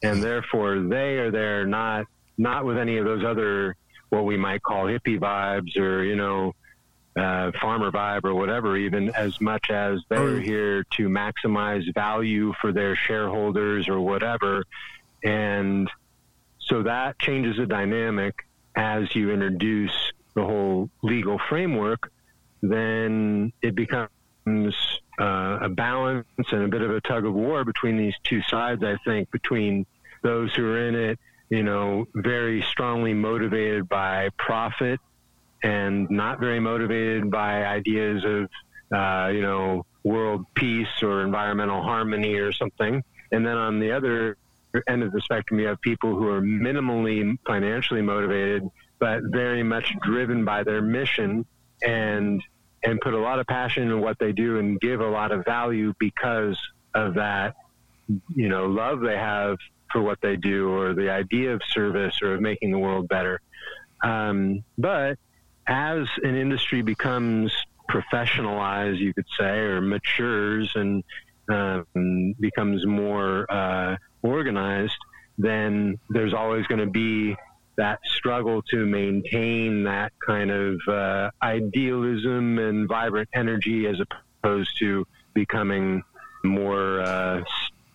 and 0.03 0.21
therefore 0.21 0.81
they 0.81 1.17
are 1.17 1.31
there 1.31 1.65
not 1.65 2.05
not 2.37 2.65
with 2.65 2.77
any 2.77 2.97
of 2.97 3.05
those 3.05 3.23
other 3.23 3.75
what 4.09 4.25
we 4.25 4.37
might 4.37 4.61
call 4.61 4.85
hippie 4.85 5.19
vibes 5.19 5.77
or 5.77 6.03
you 6.03 6.15
know 6.15 6.53
uh, 7.15 7.51
farmer 7.61 7.91
vibe 7.91 8.25
or 8.25 8.35
whatever, 8.35 8.75
even 8.77 9.09
as 9.11 9.39
much 9.39 9.69
as 9.69 9.99
they're 10.09 10.39
here 10.39 10.83
to 10.91 11.07
maximize 11.07 11.83
value 11.93 12.53
for 12.59 12.73
their 12.73 12.95
shareholders 12.95 13.87
or 13.87 14.01
whatever, 14.01 14.63
and 15.23 15.89
so 16.59 16.83
that 16.83 17.17
changes 17.19 17.57
the 17.57 17.65
dynamic 17.65 18.33
as 18.75 19.15
you 19.15 19.31
introduce 19.31 19.93
the 20.33 20.43
whole 20.43 20.89
legal 21.03 21.39
framework. 21.47 22.11
Then 22.61 23.53
it 23.61 23.75
becomes 23.75 24.09
uh, 25.19 25.59
a 25.61 25.69
balance 25.69 26.25
and 26.51 26.63
a 26.63 26.67
bit 26.67 26.81
of 26.81 26.91
a 26.91 27.01
tug 27.01 27.25
of 27.25 27.33
war 27.33 27.63
between 27.63 27.97
these 27.97 28.15
two 28.23 28.41
sides, 28.43 28.83
I 28.83 28.97
think, 29.05 29.31
between 29.31 29.85
those 30.23 30.53
who 30.55 30.65
are 30.65 30.87
in 30.87 30.95
it, 30.95 31.19
you 31.49 31.63
know, 31.63 32.07
very 32.15 32.61
strongly 32.63 33.13
motivated 33.13 33.87
by 33.87 34.29
profit 34.37 34.99
and 35.63 36.09
not 36.09 36.39
very 36.39 36.59
motivated 36.59 37.29
by 37.29 37.65
ideas 37.65 38.23
of, 38.25 38.49
uh, 38.95 39.29
you 39.29 39.41
know, 39.41 39.85
world 40.03 40.45
peace 40.55 41.01
or 41.01 41.23
environmental 41.23 41.81
harmony 41.81 42.35
or 42.35 42.51
something. 42.51 43.03
And 43.31 43.45
then 43.45 43.57
on 43.57 43.79
the 43.79 43.91
other 43.91 44.37
end 44.87 45.03
of 45.03 45.11
the 45.11 45.21
spectrum, 45.21 45.59
you 45.59 45.67
have 45.67 45.81
people 45.81 46.15
who 46.15 46.27
are 46.27 46.41
minimally 46.41 47.37
financially 47.45 48.01
motivated, 48.01 48.69
but 48.99 49.21
very 49.25 49.63
much 49.63 49.93
driven 50.01 50.45
by 50.45 50.63
their 50.63 50.81
mission 50.81 51.45
and 51.85 52.41
and 52.83 53.01
put 53.01 53.15
a 53.15 53.17
lot 53.17 53.39
of 53.39 53.47
passion 53.47 53.83
in 53.83 53.99
what 53.99 54.19
they 54.19 54.31
do 54.31 54.59
and 54.59 54.79
give 54.79 55.01
a 55.01 55.07
lot 55.07 55.31
of 55.31 55.43
value 55.43 55.91
because 55.97 56.55
of 56.93 57.15
that, 57.15 57.55
you 58.35 58.47
know, 58.47 58.67
love 58.67 58.99
they 58.99 59.17
have 59.17 59.57
for 59.95 60.01
what 60.01 60.19
they 60.19 60.35
do 60.35 60.69
or 60.69 60.93
the 60.93 61.09
idea 61.09 61.53
of 61.53 61.61
service 61.71 62.21
or 62.21 62.33
of 62.33 62.41
making 62.41 62.69
the 62.69 62.77
world 62.77 63.07
better. 63.07 63.39
Um, 64.03 64.65
but 64.77 65.17
as 65.65 66.05
an 66.21 66.35
industry 66.35 66.81
becomes 66.81 67.53
professionalized, 67.89 68.97
you 68.99 69.13
could 69.13 69.25
say, 69.39 69.57
or 69.59 69.79
matures 69.79 70.69
and 70.75 71.01
um, 71.47 72.35
becomes 72.41 72.85
more 72.85 73.49
uh, 73.49 73.95
organized, 74.21 74.97
then 75.37 75.97
there's 76.09 76.33
always 76.33 76.67
going 76.67 76.81
to 76.81 76.91
be 76.91 77.37
that 77.77 77.99
struggle 78.03 78.63
to 78.63 78.85
maintain 78.85 79.85
that 79.85 80.11
kind 80.27 80.51
of 80.51 80.77
uh, 80.89 81.29
idealism 81.41 82.59
and 82.59 82.89
vibrant 82.89 83.29
energy 83.33 83.87
as 83.87 84.01
opposed 84.43 84.77
to 84.79 85.07
becoming 85.33 86.03
more 86.43 86.99
uh, 86.99 87.41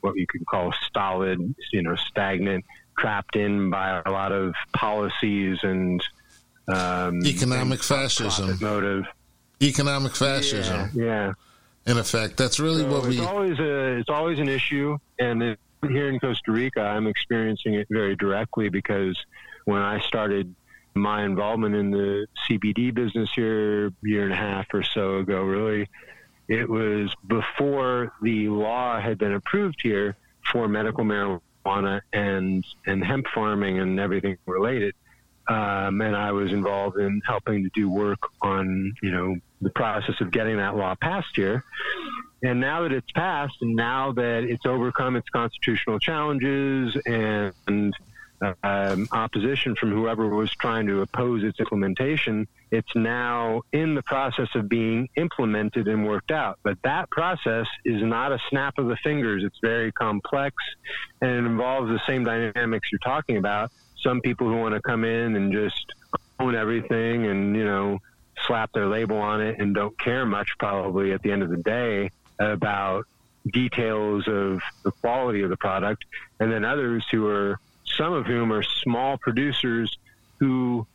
what 0.03 0.17
you 0.17 0.27
could 0.27 0.47
call 0.47 0.73
stolid, 0.87 1.55
you 1.73 1.83
know, 1.83 1.97
stagnant, 1.97 2.65
trapped 2.99 3.37
in 3.37 3.71
by 3.71 4.03
a 4.05 4.11
lot 4.11 4.33
of 4.33 4.55
policies 4.73 5.59
and 5.63 6.03
um, 6.69 7.25
economic 7.27 7.83
fascism 7.83 8.59
motive. 8.61 9.05
Economic 9.63 10.15
fascism. 10.17 10.91
Yeah. 10.95 11.05
yeah. 11.05 11.33
In 11.87 11.99
effect, 11.99 12.37
that's 12.37 12.61
really 12.61 12.83
so 12.83 12.91
what 12.91 13.07
we. 13.07 13.19
It's 13.19 13.27
always 13.27 13.59
a. 13.59 13.99
It's 13.99 14.11
always 14.11 14.39
an 14.39 14.49
issue, 14.49 14.99
and 15.19 15.57
here 15.89 16.09
in 16.09 16.21
Costa 16.21 16.53
Rica, 16.53 16.83
I'm 16.83 17.07
experiencing 17.07 17.75
it 17.75 17.87
very 17.91 18.17
directly 18.17 18.69
because 18.69 19.19
when 19.65 19.81
I 19.81 20.01
started 20.01 20.55
my 20.95 21.25
involvement 21.25 21.75
in 21.75 21.91
the 21.91 22.27
CBD 22.49 22.93
business 22.93 23.31
here 23.35 23.87
a 23.87 23.93
year 24.03 24.25
and 24.25 24.33
a 24.33 24.37
half 24.37 24.67
or 24.75 24.83
so 24.83 25.19
ago, 25.19 25.43
really, 25.43 25.89
it 26.51 26.69
was 26.69 27.15
before 27.29 28.13
the 28.23 28.49
law 28.49 29.01
had 29.01 29.19
been 29.19 29.35
approved 29.35 29.79
here 29.83 30.17
for 30.51 30.67
medical 30.67 31.05
marijuana 31.05 32.01
and 32.13 32.67
and 32.87 33.05
hemp 33.05 33.27
farming 33.33 33.79
and 33.79 34.01
everything 34.01 34.37
related. 34.47 34.95
Um, 35.49 36.01
and 36.01 36.15
I 36.15 36.33
was 36.33 36.53
involved 36.53 36.99
in 36.99 37.23
helping 37.25 37.63
to 37.65 37.71
do 37.73 37.89
work 37.89 38.19
on, 38.43 38.93
you 39.03 39.11
know, 39.11 39.37
the 39.61 39.71
process 39.71 40.21
of 40.21 40.31
getting 40.33 40.57
that 40.59 40.77
law 40.77 40.95
passed 41.01 41.35
here. 41.35 41.65
And 42.43 42.61
now 42.61 42.83
that 42.83 42.93
it's 42.93 43.11
passed, 43.13 43.57
and 43.61 43.75
now 43.77 44.13
that 44.13 44.45
it's 44.45 44.67
overcome 44.67 45.17
its 45.17 45.29
constitutional 45.29 45.99
challenges 45.99 46.97
and 47.07 47.95
um, 48.63 49.09
opposition 49.13 49.75
from 49.77 49.91
whoever 49.93 50.29
was 50.29 50.51
trying 50.53 50.87
to 50.87 51.03
oppose 51.03 51.45
its 51.45 51.61
implementation, 51.61 52.49
it's 52.71 52.95
now 52.95 53.63
in 53.73 53.95
the 53.95 54.03
process 54.03 54.49
of 54.55 54.69
being 54.69 55.09
implemented 55.17 55.89
and 55.89 56.07
worked 56.07 56.31
out. 56.31 56.59
But 56.63 56.81
that 56.83 57.11
process 57.11 57.67
is 57.85 58.03
not 58.03 58.33
a 58.33 58.39
snap 58.49 58.79
of 58.79 58.87
the 58.87 58.97
fingers. 58.97 59.45
It's 59.45 59.59
very 59.61 59.93
complex 59.93 60.57
and 61.21 61.31
it 61.31 61.39
involves 61.39 61.91
the 61.91 62.01
same 62.07 62.25
dynamics 62.25 62.89
you're 62.91 62.99
talking 63.01 63.37
about. 63.37 63.71
Some 63.97 64.21
people 64.21 64.49
who 64.49 64.57
want 64.57 64.75
to 64.75 64.81
come 64.81 65.05
in 65.05 65.37
and 65.37 65.53
just 65.53 65.93
own 66.39 66.55
everything 66.55 67.27
and, 67.27 67.55
you 67.55 67.65
know, 67.65 67.99
slap 68.47 68.73
their 68.73 68.87
label 68.87 69.19
on 69.19 69.43
it 69.43 69.59
and 69.59 69.75
don't 69.75 69.99
care 69.99 70.25
much 70.25 70.49
probably 70.59 71.13
at 71.13 71.23
the 71.23 71.31
end 71.31 71.43
of 71.43 71.51
the 71.51 71.59
day 71.59 72.11
about 72.39 73.05
details 73.53 74.27
of 74.29 74.63
the 74.83 74.91
quality 75.01 75.43
of 75.43 75.51
the 75.51 75.57
product. 75.57 76.05
And 76.39 76.51
then 76.51 76.65
others 76.65 77.05
who 77.11 77.27
are 77.27 77.59
some 77.97 78.13
of 78.13 78.27
whom 78.27 78.53
are 78.53 78.63
small 78.63 79.19
producers 79.19 79.97
who 80.39 80.87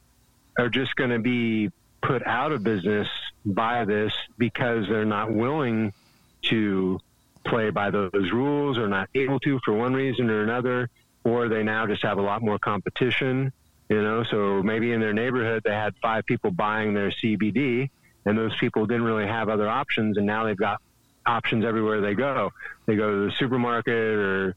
are 0.58 0.70
just 0.70 0.96
going 0.96 1.10
to 1.10 1.20
be 1.20 1.72
put 2.02 2.26
out 2.26 2.52
of 2.52 2.64
business 2.64 3.08
by 3.46 3.86
this 3.86 4.14
because 4.38 4.88
they're 4.88 5.06
not 5.06 5.32
willing 5.32 5.94
to 6.44 7.00
play 7.46 7.70
by 7.70 7.90
those 7.92 8.32
rules 8.32 8.78
or 8.78 8.88
not 8.88 9.10
able 9.16 9.40
to 9.40 9.60
for 9.64 9.74
one 9.74 9.94
reason 9.94 10.30
or 10.30 10.44
another, 10.44 10.90
or 11.24 11.48
they 11.48 11.64
now 11.64 11.86
just 11.86 12.04
have 12.04 12.18
a 12.18 12.22
lot 12.22 12.42
more 12.42 12.58
competition. 12.60 13.52
You 13.90 14.02
know, 14.02 14.24
so 14.24 14.64
maybe 14.64 14.92
in 14.92 15.00
their 15.00 15.14
neighborhood 15.14 15.62
they 15.64 15.74
had 15.74 15.96
five 16.02 16.26
people 16.26 16.50
buying 16.52 16.94
their 16.94 17.12
CBD, 17.12 17.90
and 18.26 18.38
those 18.38 18.56
people 18.58 18.86
didn't 18.88 19.04
really 19.04 19.28
have 19.28 19.48
other 19.48 19.70
options, 19.70 20.18
and 20.18 20.26
now 20.26 20.44
they've 20.46 20.58
got 20.58 20.82
options 21.26 21.66
everywhere 21.66 22.02
they 22.02 22.16
go. 22.16 22.52
They 22.86 22.96
go 22.96 23.12
to 23.12 23.26
the 23.30 23.32
supermarket 23.38 23.94
or 23.94 24.56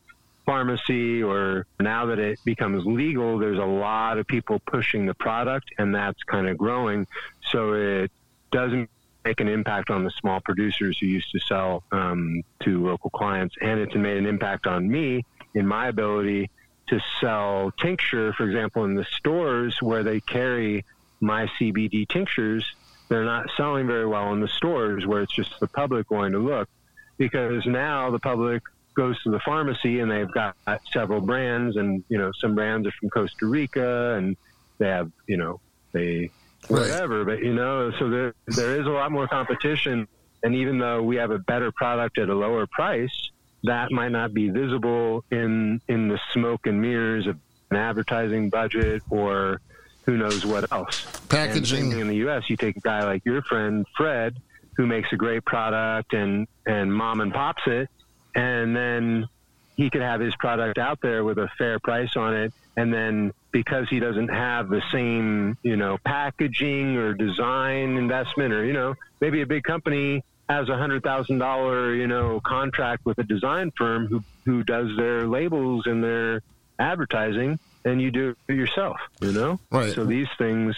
pharmacy 0.49 1.23
or 1.23 1.67
now 1.78 2.07
that 2.07 2.19
it 2.19 2.38
becomes 2.43 2.87
legal, 2.87 3.38
there's 3.38 3.59
a 3.59 3.64
lot 3.67 4.17
of 4.17 4.26
people 4.26 4.59
pushing 4.67 5.05
the 5.05 5.12
product 5.12 5.69
and 5.76 5.95
that's 5.95 6.23
kind 6.23 6.49
of 6.49 6.57
growing. 6.57 7.07
So 7.50 7.75
it 7.75 8.11
doesn't 8.50 8.88
make 9.26 9.40
an 9.40 9.49
impact 9.49 9.90
on 9.90 10.05
the 10.05 10.11
small 10.11 10.40
producers 10.40 10.97
who 10.99 11.07
used 11.07 11.31
to 11.33 11.40
sell 11.40 11.83
um, 11.93 12.43
to 12.61 12.83
local 12.83 13.11
clients. 13.11 13.57
And 13.61 13.78
it's 13.78 13.95
made 13.95 14.17
an 14.17 14.25
impact 14.25 14.67
on 14.67 14.90
me 14.90 15.26
in 15.52 15.67
my 15.67 15.88
ability 15.88 16.49
to 16.87 16.99
sell 17.21 17.71
tincture, 17.78 18.33
for 18.33 18.45
example, 18.45 18.87
in 18.87 18.95
the 18.95 19.05
stores 19.05 19.83
where 19.83 20.02
they 20.02 20.19
carry 20.21 20.87
my 21.21 21.47
CBD 21.61 22.09
tinctures. 22.09 22.64
They're 23.11 23.26
not 23.26 23.50
selling 23.55 23.87
very 23.87 24.07
well 24.07 24.33
in 24.33 24.40
the 24.40 24.49
stores 24.49 25.07
where 25.07 25.21
it's 25.21 25.35
just 25.35 25.61
the 25.61 25.69
public 25.69 26.09
going 26.09 26.33
to 26.33 26.38
look 26.38 26.71
because 27.19 27.67
now 27.67 28.11
the 28.11 28.19
public 28.19 28.62
goes 28.99 29.23
to 29.23 29.31
the 29.31 29.38
pharmacy 29.38 30.00
and 30.00 30.11
they've 30.11 30.33
got 30.33 30.57
several 30.93 31.21
brands 31.21 31.76
and 31.76 32.02
you 32.09 32.19
know 32.19 32.33
some 32.40 32.57
brands 32.57 32.85
are 32.85 32.90
from 32.99 33.09
Costa 33.11 33.47
Rica 33.47 34.14
and 34.14 34.37
they 34.78 34.88
have 34.88 35.12
you 35.28 35.37
know 35.37 35.61
they 35.93 36.31
whatever 36.67 37.23
right. 37.23 37.37
but 37.37 37.45
you 37.45 37.55
know 37.55 37.93
so 38.00 38.11
there 38.11 38.35
there 38.49 38.81
is 38.81 38.87
a 38.87 38.90
lot 38.90 39.12
more 39.12 39.28
competition 39.28 40.09
and 40.43 40.57
even 40.57 40.78
though 40.78 41.00
we 41.00 41.14
have 41.14 41.31
a 41.31 41.38
better 41.38 41.71
product 41.71 42.19
at 42.19 42.28
a 42.28 42.35
lower 42.35 42.67
price 42.67 43.31
that 43.62 43.93
might 43.93 44.11
not 44.11 44.35
be 44.35 44.49
visible 44.49 45.25
in 45.31 45.81
in 45.87 46.09
the 46.09 46.19
smoke 46.33 46.67
and 46.67 46.83
mirrors 46.83 47.28
of 47.28 47.38
an 47.71 47.76
advertising 47.76 48.50
budget 48.50 49.00
or 49.11 49.61
who 50.07 50.17
knows 50.17 50.45
what 50.45 50.73
else 50.73 51.07
packaging 51.28 51.93
in 51.93 52.09
the 52.09 52.17
US 52.26 52.50
you 52.50 52.57
take 52.57 52.76
a 52.76 52.81
guy 52.81 53.05
like 53.05 53.25
your 53.25 53.43
friend 53.43 53.87
Fred 53.97 54.37
who 54.76 54.88
makes 54.88 55.12
a 55.12 55.17
great 55.17 55.45
product 55.45 56.14
and 56.14 56.49
and 56.67 56.93
mom 56.93 57.21
and 57.21 57.33
pops 57.33 57.62
it 57.69 57.88
and 58.38 58.76
then 58.76 59.28
he 59.76 59.90
could 59.90 60.02
have 60.02 60.21
his 60.21 60.35
product 60.37 60.78
out 60.78 61.00
there 61.00 61.25
with 61.25 61.38
a 61.38 61.49
fair 61.59 61.78
price 61.78 62.16
on 62.16 62.35
it. 62.35 62.52
And 62.76 62.95
then 62.95 63.33
because 63.50 63.88
he 63.88 63.99
doesn't 63.99 64.28
have 64.28 64.68
the 64.68 64.83
same 64.92 65.57
you 65.62 65.76
know 65.76 65.99
packaging 66.04 66.97
or 66.97 67.14
design 67.14 67.97
investment 67.97 68.52
or 68.52 68.64
you 68.64 68.73
know 68.73 68.95
maybe 69.21 69.40
a 69.40 69.47
big 69.47 69.64
company 69.64 70.23
has 70.49 70.68
a 70.68 70.76
hundred 70.76 71.02
thousand 71.02 71.38
dollar 71.38 71.95
you 71.95 72.07
know 72.07 72.40
contract 72.45 73.04
with 73.04 73.18
a 73.18 73.25
design 73.25 73.73
firm 73.76 74.07
who 74.07 74.23
who 74.45 74.62
does 74.62 74.95
their 74.97 75.26
labels 75.26 75.87
and 75.87 76.04
their 76.04 76.42
advertising 76.78 77.59
and 77.85 78.00
you 78.00 78.11
do 78.11 78.37
it 78.49 78.54
yourself 78.54 79.00
you 79.21 79.33
know? 79.33 79.59
Right. 79.73 79.95
So 79.95 80.04
these 80.04 80.28
things 80.37 80.76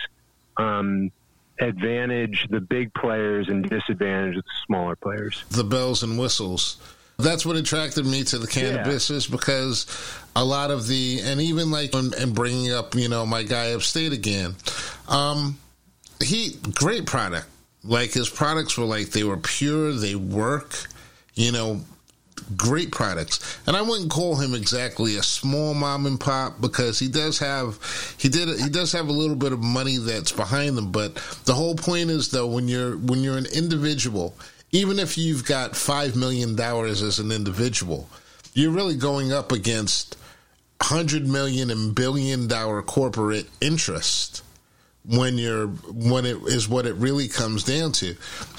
um, 0.57 1.11
advantage 1.59 2.47
the 2.49 2.61
big 2.61 2.95
players 2.95 3.49
and 3.49 3.69
disadvantage 3.69 4.37
the 4.37 4.43
smaller 4.67 4.97
players. 4.97 5.45
The 5.50 5.64
bells 5.64 6.02
and 6.02 6.19
whistles 6.19 6.79
that's 7.21 7.47
what 7.47 7.57
attracted 7.57 8.05
me 8.05 8.25
to 8.25 8.39
the 8.39 8.47
cannabis 8.47 9.11
yeah. 9.11 9.17
is 9.17 9.27
because 9.27 9.87
a 10.37 10.45
lot 10.45 10.71
of 10.71 10.87
the 10.87 11.21
and 11.23 11.41
even 11.41 11.71
like 11.71 11.95
and 11.95 12.35
bringing 12.35 12.73
up 12.73 12.95
you 12.95 13.09
know 13.09 13.25
my 13.25 13.43
guy 13.43 13.73
upstate 13.73 14.12
again 14.12 14.55
um 15.09 15.59
he 16.23 16.57
great 16.75 17.07
product. 17.07 17.47
Like 17.83 18.12
his 18.12 18.29
products 18.29 18.77
were 18.77 18.85
like 18.85 19.11
they 19.11 19.25
were 19.25 19.39
pure 19.39 19.93
they 19.93 20.15
work 20.15 20.77
you 21.35 21.50
know 21.53 21.81
great 22.57 22.91
products. 22.91 23.59
And 23.67 23.77
i 23.77 23.83
wouldn't 23.83 24.11
call 24.11 24.37
him 24.37 24.55
exactly 24.55 25.17
a 25.17 25.23
small 25.23 25.73
mom 25.73 26.07
and 26.07 26.21
pop 26.21 26.61
because 26.61 26.99
he 26.99 27.09
does 27.09 27.39
have 27.39 27.79
he 28.19 28.29
did 28.29 28.61
he 28.61 28.69
does 28.69 28.93
have 28.93 29.09
a 29.09 29.12
little 29.12 29.37
bit 29.37 29.53
of 29.53 29.61
money 29.61 29.97
that's 29.97 30.33
behind 30.33 30.77
them. 30.77 30.93
But 30.93 31.15
the 31.47 31.55
whole 31.55 31.75
point 31.75 32.11
is 32.11 32.31
though 32.31 32.47
when 32.47 32.69
you're 32.69 32.97
when 32.99 33.21
you're 33.21 33.39
an 33.39 33.47
individual 33.55 34.35
even 34.73 34.99
if 34.99 35.19
you've 35.19 35.45
got 35.45 35.73
$5 35.73 36.17
million 36.17 36.59
as 36.61 37.19
an 37.19 37.33
individual, 37.33 38.09
you're 38.55 38.71
really 38.71 38.97
going 38.97 39.33
up 39.33 39.53
against 39.53 40.17
100 40.81 41.27
million 41.27 41.71
and 41.71 41.95
billion 41.95 42.47
dollar 42.47 42.83
corporate 42.83 43.49
interest 43.61 44.43
when 45.05 45.39
you're 45.39 45.67
when 45.67 46.27
it 46.27 46.37
is 46.47 46.69
what 46.69 46.87
it 46.87 46.95
really 46.95 47.29
comes 47.29 47.65
down 47.65 47.93
to. 47.93 48.15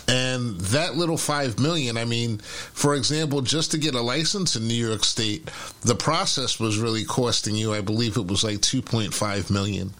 And 0.08 0.60
that 0.60 0.96
little 0.96 1.18
5 1.18 1.60
million 1.60 1.96
i 1.96 2.04
mean 2.04 2.40
for 2.40 2.96
example 2.96 3.42
just 3.42 3.72
to 3.72 3.78
get 3.78 3.96
a 3.96 4.02
license 4.02 4.56
in 4.56 4.68
new 4.68 4.74
york 4.74 5.06
state 5.06 5.50
the 5.82 5.96
process 5.96 6.60
was 6.60 6.80
really 6.80 7.06
costing 7.06 7.56
you 7.56 7.74
i 7.74 7.80
believe 7.80 8.18
it 8.18 8.28
was 8.28 8.44
like 8.44 8.58
2.5 8.58 9.50
million 9.50 9.94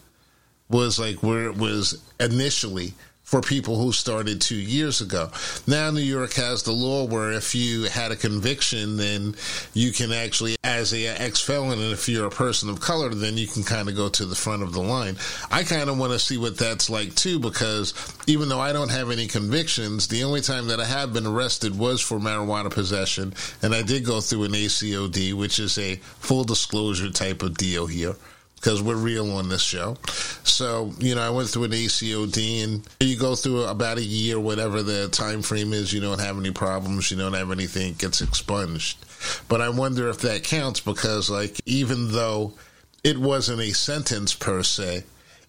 was 0.70 1.00
like 1.00 1.24
where 1.24 1.46
it 1.46 1.56
was 1.56 2.02
initially 2.20 2.94
for 3.32 3.40
people 3.40 3.78
who 3.78 3.94
started 3.94 4.42
two 4.42 4.58
years 4.58 5.00
ago. 5.00 5.32
Now, 5.66 5.90
New 5.90 6.02
York 6.02 6.34
has 6.34 6.64
the 6.64 6.74
law 6.74 7.06
where 7.06 7.32
if 7.32 7.56
you 7.56 7.84
had 7.84 8.12
a 8.12 8.18
conviction, 8.18 8.98
then 8.98 9.36
you 9.74 9.94
can 9.94 10.12
actually, 10.12 10.58
as 10.66 10.94
a 10.94 11.08
ex 11.08 11.40
felon, 11.40 11.80
and 11.80 11.94
if 11.94 12.10
you're 12.10 12.28
a 12.28 12.30
person 12.30 12.70
of 12.70 12.82
color, 12.82 13.08
then 13.08 13.38
you 13.38 13.48
can 13.48 13.64
kind 13.64 13.88
of 13.88 13.96
go 13.96 14.10
to 14.10 14.26
the 14.26 14.36
front 14.36 14.64
of 14.64 14.74
the 14.74 14.82
line. 14.82 15.16
I 15.50 15.64
kind 15.64 15.90
of 15.90 15.98
want 15.98 16.12
to 16.12 16.20
see 16.20 16.38
what 16.38 16.58
that's 16.58 16.90
like 16.90 17.16
too, 17.16 17.40
because 17.40 17.94
even 18.28 18.50
though 18.50 18.60
I 18.60 18.74
don't 18.74 18.92
have 18.92 19.10
any 19.10 19.28
convictions, 19.28 20.10
the 20.10 20.26
only 20.26 20.42
time 20.42 20.68
that 20.68 20.82
I 20.82 20.86
have 20.86 21.14
been 21.14 21.26
arrested 21.26 21.80
was 21.80 22.02
for 22.02 22.20
marijuana 22.20 22.70
possession, 22.70 23.34
and 23.62 23.74
I 23.74 23.82
did 23.82 24.04
go 24.04 24.20
through 24.20 24.44
an 24.44 24.52
ACOD, 24.52 25.36
which 25.36 25.58
is 25.58 25.78
a 25.78 25.96
full 26.20 26.44
disclosure 26.44 27.10
type 27.10 27.44
of 27.44 27.56
deal 27.56 27.88
here 27.88 28.18
because 28.62 28.82
we're 28.82 28.96
real 28.96 29.32
on 29.32 29.50
this 29.50 29.64
show. 29.64 29.98
So, 30.44 30.94
you 31.00 31.16
know, 31.16 31.22
I 31.22 31.32
went 31.32 31.50
through 31.50 31.64
an 31.64 31.72
ACOD 31.72 32.64
and 32.64 32.88
you 33.00 33.18
go 33.18 33.34
through 33.34 33.64
about 33.64 33.98
a 33.98 34.04
year, 34.04 34.40
whatever 34.40 34.84
the 34.84 35.10
time 35.10 35.42
frame 35.42 35.74
is, 35.74 35.92
you 35.92 36.00
don't 36.00 36.22
have 36.22 36.38
any 36.38 36.52
problems, 36.52 37.10
you 37.10 37.18
don't 37.18 37.34
have 37.34 37.52
anything, 37.52 37.94
gets 37.94 38.22
expunged. 38.22 39.04
But 39.48 39.62
I 39.62 39.70
wonder 39.70 40.10
if 40.10 40.20
that 40.20 40.44
counts 40.44 40.80
because, 40.80 41.30
like, 41.30 41.60
even 41.66 42.12
though 42.12 42.54
it 43.04 43.18
wasn't 43.18 43.62
a 43.62 43.74
sentence 43.74 44.36
per 44.36 44.62
se, 44.62 45.06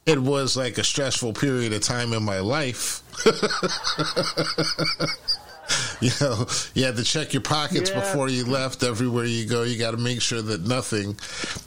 it 0.06 0.18
was 0.18 0.56
like 0.56 0.78
a 0.78 0.84
stressful 0.84 1.34
period 1.34 1.74
of 1.74 1.82
time 1.82 2.14
in 2.14 2.22
my 2.22 2.40
life. 2.40 3.02
you 6.00 6.10
know, 6.20 6.46
you 6.74 6.84
had 6.84 6.96
to 6.96 7.04
check 7.04 7.34
your 7.34 7.42
pockets 7.42 7.90
yeah. 7.90 8.00
before 8.00 8.28
you 8.28 8.46
left. 8.46 8.82
Everywhere 8.82 9.26
you 9.26 9.46
go, 9.46 9.62
you 9.62 9.78
got 9.78 9.92
to 9.92 9.98
make 9.98 10.20
sure 10.20 10.42
that 10.42 10.66
nothing 10.66 11.16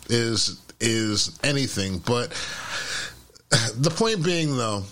is 0.09 0.59
is 0.79 1.37
anything. 1.43 1.99
But 1.99 2.29
the 3.77 3.93
point 3.95 4.23
being, 4.23 4.57
though, 4.57 4.83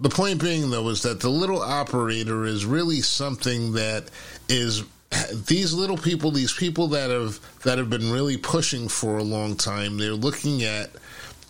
the 0.00 0.08
point 0.08 0.40
being, 0.40 0.70
though, 0.70 0.88
is 0.88 1.02
that 1.02 1.20
the 1.20 1.28
little 1.28 1.60
operator 1.60 2.44
is 2.44 2.64
really 2.64 3.00
something 3.00 3.72
that 3.72 4.10
is 4.48 4.84
these 5.32 5.72
little 5.72 5.96
people, 5.96 6.30
these 6.30 6.52
people 6.52 6.88
that 6.88 7.10
have 7.10 7.40
that 7.62 7.78
have 7.78 7.90
been 7.90 8.10
really 8.10 8.36
pushing 8.36 8.88
for 8.88 9.18
a 9.18 9.22
long 9.22 9.56
time. 9.56 9.98
They're 9.98 10.12
looking 10.12 10.62
at 10.62 10.90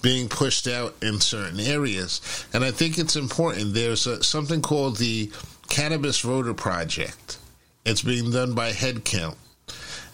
being 0.00 0.28
pushed 0.28 0.68
out 0.68 0.95
in 1.02 1.21
certain 1.21 1.61
areas, 1.61 2.21
and 2.52 2.64
I 2.64 2.71
think 2.71 2.99
it's 2.99 3.16
important. 3.16 3.75
There's 3.75 4.07
a, 4.07 4.23
something 4.23 4.62
called 4.62 4.97
the 4.97 5.30
Cannabis 5.68 6.21
Voter 6.21 6.54
Project. 6.54 7.38
It's 7.85 8.02
being 8.02 8.30
done 8.30 8.54
by 8.54 8.71
Headcount. 8.73 9.37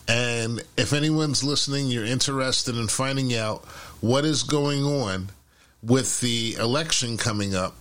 And 0.06 0.62
if 0.76 0.92
anyone's 0.92 1.42
listening, 1.42 1.88
you're 1.88 2.04
interested 2.04 2.76
in 2.76 2.88
finding 2.88 3.34
out 3.34 3.64
what 4.00 4.24
is 4.24 4.42
going 4.42 4.84
on 4.84 5.30
with 5.82 6.20
the 6.20 6.54
election 6.58 7.16
coming 7.16 7.54
up, 7.54 7.74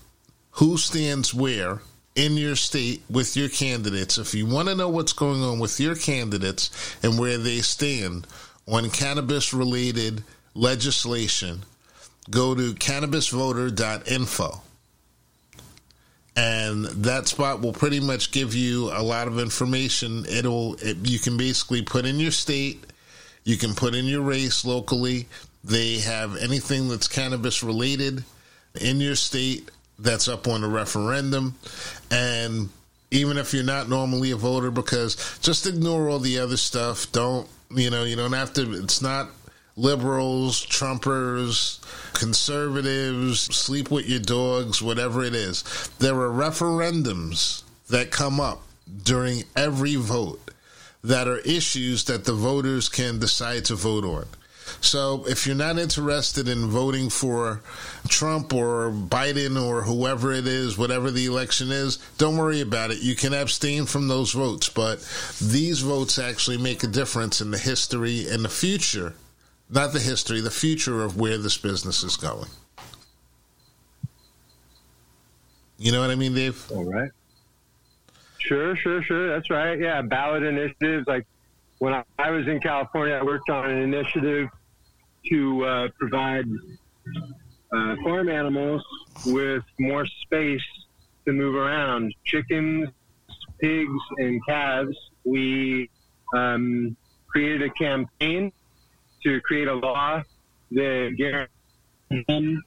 who 0.52 0.78
stands 0.78 1.34
where 1.34 1.82
in 2.16 2.38
your 2.38 2.56
state 2.56 3.02
with 3.10 3.36
your 3.36 3.50
candidates. 3.50 4.18
If 4.18 4.34
you 4.34 4.46
want 4.46 4.70
to 4.70 4.76
know 4.76 4.90
what's 4.90 5.14
going 5.14 5.42
on 5.42 5.60
with 5.60 5.80
your 5.80 5.96
candidates 5.96 6.70
and 7.04 7.20
where 7.20 7.38
they 7.38 7.60
stand 7.60 8.28
on 8.68 8.90
cannabis 8.90 9.54
related 9.54 10.24
legislation, 10.54 11.64
go 12.30 12.56
to 12.56 12.74
cannabisvoter.info. 12.74 14.62
And 16.36 16.86
that 16.86 17.28
spot 17.28 17.62
will 17.62 17.74
pretty 17.74 18.00
much 18.00 18.32
give 18.32 18.56
you 18.56 18.92
a 18.92 19.04
lot 19.04 19.28
of 19.28 19.38
information. 19.38 20.26
It'll 20.28 20.76
it, 20.76 20.98
you 21.04 21.20
can 21.20 21.38
basically 21.38 21.84
put 21.84 22.06
in 22.06 22.20
your 22.20 22.32
state, 22.32 22.84
you 23.44 23.58
can 23.58 23.76
put 23.76 23.94
in 23.94 24.06
your 24.06 24.22
race 24.22 24.66
locally. 24.66 25.28
They 25.64 26.00
have 26.00 26.36
anything 26.38 26.90
that's 26.90 27.08
cannabis 27.08 27.64
related 27.64 28.24
in 28.82 29.00
your 29.00 29.16
state 29.16 29.70
that's 30.00 30.28
up 30.28 30.48
on 30.48 30.62
the 30.62 30.68
referendum. 30.68 31.56
And 32.10 32.70
even 33.12 33.38
if 33.38 33.54
you're 33.54 33.64
not 33.64 33.88
normally 33.88 34.32
a 34.32 34.36
voter, 34.36 34.72
because 34.72 35.38
just 35.42 35.68
ignore 35.68 36.10
all 36.10 36.20
the 36.20 36.40
other 36.40 36.58
stuff. 36.58 37.12
Don't, 37.12 37.48
you 37.70 37.90
know, 37.92 38.04
you 38.04 38.16
don't 38.16 38.34
have 38.34 38.54
to, 38.54 38.74
it's 38.74 39.02
not 39.02 39.30
liberals, 39.76 40.66
Trumpers, 40.66 41.80
conservatives, 42.14 43.42
sleep 43.42 43.90
with 43.90 44.08
your 44.08 44.20
dogs, 44.20 44.82
whatever 44.82 45.24
it 45.24 45.36
is. 45.36 45.64
There 46.00 46.20
are 46.20 46.30
referendums 46.30 47.64
that 47.90 48.12
come 48.12 48.40
up 48.40 48.62
during 49.04 49.44
every 49.56 49.96
vote 49.96 50.52
that 51.04 51.28
are 51.28 51.40
issues 51.40 52.06
that 52.06 52.26
the 52.26 52.34
voters 52.34 52.88
can 52.88 53.20
decide 53.20 53.66
to 53.66 53.76
vote 53.76 54.06
on. 54.06 54.26
So 54.80 55.26
if 55.28 55.46
you're 55.46 55.56
not 55.56 55.78
interested 55.78 56.48
in 56.48 56.68
voting 56.68 57.10
for 57.10 57.62
Trump 58.08 58.54
or 58.54 58.92
Biden 58.92 59.62
or 59.62 59.82
whoever 59.82 60.32
it 60.32 60.48
is, 60.48 60.78
whatever 60.78 61.12
the 61.12 61.26
election 61.26 61.72
is, 61.72 61.98
don't 62.18 62.38
worry 62.38 62.62
about 62.62 62.92
it. 62.92 63.02
You 63.02 63.16
can 63.16 63.34
abstain 63.34 63.86
from 63.86 64.08
those 64.08 64.32
votes, 64.32 64.70
but 64.70 65.00
these 65.42 65.80
votes 65.80 66.18
actually 66.18 66.58
make 66.58 66.84
a 66.84 66.88
difference 66.88 67.42
in 67.42 67.52
the 67.52 67.58
history 67.58 68.28
and 68.30 68.44
the 68.44 68.50
future, 68.50 69.14
not 69.70 69.94
the 69.94 70.00
history, 70.00 70.42
the 70.42 70.52
future 70.52 71.04
of 71.04 71.20
where 71.20 71.38
this 71.38 71.58
business 71.58 72.04
is 72.04 72.16
going. 72.18 72.50
You 75.78 75.92
know 75.92 76.02
what 76.02 76.12
I 76.12 76.16
mean, 76.16 76.34
Dave? 76.34 76.72
All 76.72 76.86
right. 76.86 77.10
Sure, 78.40 78.76
sure, 78.76 79.02
sure. 79.04 79.30
That's 79.30 79.50
right. 79.50 79.80
Yeah, 79.80 80.02
ballot 80.02 80.44
initiatives. 80.44 81.08
Like 81.08 81.26
when 81.80 82.04
I 82.20 82.30
was 82.30 82.48
in 82.48 82.60
California, 82.60 83.16
I 83.16 83.24
worked 83.24 83.50
on 83.50 83.70
an 83.70 83.78
initiative 83.80 84.50
to 85.30 85.66
uh, 85.66 85.88
provide 85.98 86.46
uh, 87.72 87.96
farm 88.04 88.30
animals 88.30 88.84
with 89.26 89.64
more 89.80 90.06
space 90.06 90.62
to 91.26 91.32
move 91.32 91.56
around. 91.56 92.14
Chickens, 92.26 92.90
pigs, 93.60 94.00
and 94.18 94.46
calves. 94.46 94.98
We 95.24 95.90
um, 96.34 96.96
created 97.28 97.62
a 97.64 97.70
campaign 97.70 98.52
to 99.26 99.42
create 99.42 99.68
a 99.68 99.74
law 99.74 100.22
that 100.72 101.16
guarantees. 101.18 102.60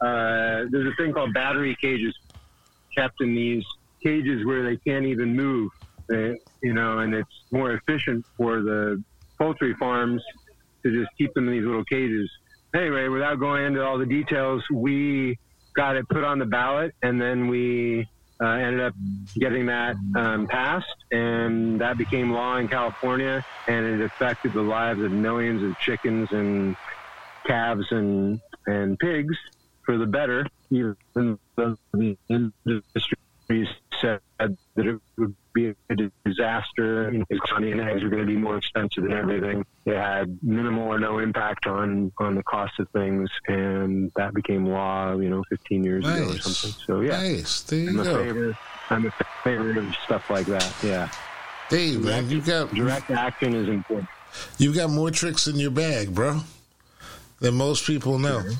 Uh, 0.00 0.64
there's 0.70 0.86
a 0.86 0.96
thing 0.96 1.12
called 1.12 1.34
battery 1.34 1.76
cages 1.80 2.14
kept 2.96 3.20
in 3.20 3.34
these 3.34 3.64
cages 4.02 4.44
where 4.46 4.64
they 4.64 4.76
can't 4.78 5.04
even 5.04 5.36
move. 5.36 5.70
They, 6.08 6.36
you 6.62 6.72
know, 6.72 6.98
and 6.98 7.14
it's 7.14 7.44
more 7.50 7.72
efficient 7.72 8.24
for 8.36 8.62
the 8.62 9.02
poultry 9.38 9.74
farms 9.78 10.22
to 10.84 10.90
just 10.90 11.10
keep 11.18 11.32
them 11.34 11.48
in 11.48 11.54
these 11.54 11.64
little 11.64 11.84
cages. 11.84 12.30
Anyway, 12.74 13.08
without 13.08 13.38
going 13.38 13.64
into 13.64 13.82
all 13.84 13.98
the 13.98 14.06
details, 14.06 14.62
we 14.72 15.38
got 15.76 15.96
it 15.96 16.08
put 16.08 16.24
on 16.24 16.38
the 16.38 16.46
ballot, 16.46 16.94
and 17.02 17.20
then 17.20 17.48
we 17.48 18.08
uh, 18.42 18.46
ended 18.46 18.80
up 18.80 18.94
getting 19.34 19.66
that 19.66 19.96
um, 20.16 20.46
passed, 20.46 20.86
and 21.10 21.80
that 21.80 21.98
became 21.98 22.32
law 22.32 22.56
in 22.56 22.68
California, 22.68 23.42
and 23.68 23.86
it 23.86 24.00
affected 24.04 24.52
the 24.52 24.62
lives 24.62 25.00
of 25.00 25.12
millions 25.12 25.62
of 25.62 25.76
chickens 25.78 26.28
and 26.32 26.76
calves 27.46 27.86
and 27.90 28.40
and 28.66 28.98
pigs 28.98 29.36
for 29.84 29.98
the 29.98 30.06
better. 30.06 30.46
Even 30.70 30.96
though 31.56 31.76
the 31.92 32.16
industry 32.28 33.18
said 34.00 34.20
that 34.38 34.56
it 34.76 35.00
would 35.16 35.34
be 35.52 35.74
a 35.90 35.94
disaster. 36.24 37.12
You 37.12 37.24
honey 37.44 37.72
and 37.72 37.80
eggs 37.80 38.02
are 38.02 38.08
going 38.08 38.22
to 38.22 38.26
be 38.26 38.36
more 38.36 38.56
expensive 38.56 39.04
than 39.04 39.12
everything. 39.12 39.64
It 39.84 39.96
had 39.96 40.38
minimal 40.42 40.84
or 40.84 40.98
no 40.98 41.18
impact 41.18 41.66
on 41.66 42.12
on 42.18 42.34
the 42.34 42.42
cost 42.42 42.78
of 42.78 42.88
things, 42.90 43.28
and 43.48 44.12
that 44.16 44.34
became 44.34 44.66
law. 44.66 45.16
You 45.18 45.30
know, 45.30 45.44
15 45.48 45.84
years 45.84 46.04
nice. 46.04 46.18
ago 46.18 46.30
or 46.30 46.38
something. 46.38 46.82
So 46.86 47.00
yeah, 47.00 47.20
nice. 47.20 47.62
There 47.62 47.78
you 47.78 47.88
I'm 47.90 47.96
go. 47.96 48.14
A 48.14 48.24
favor, 48.24 48.58
I'm 48.90 49.06
a 49.06 49.10
favor 49.44 49.78
of 49.78 49.94
stuff 50.04 50.30
like 50.30 50.46
that. 50.46 50.72
Yeah. 50.82 51.10
Hey 51.68 51.96
man, 51.96 52.28
you 52.28 52.40
got 52.40 52.74
direct 52.74 53.10
action 53.10 53.54
is 53.54 53.68
important. 53.68 54.08
You 54.58 54.74
got 54.74 54.90
more 54.90 55.10
tricks 55.10 55.46
in 55.46 55.56
your 55.56 55.70
bag, 55.70 56.14
bro, 56.14 56.40
than 57.40 57.54
most 57.54 57.86
people 57.86 58.18
know. 58.18 58.42
Sure. 58.42 58.52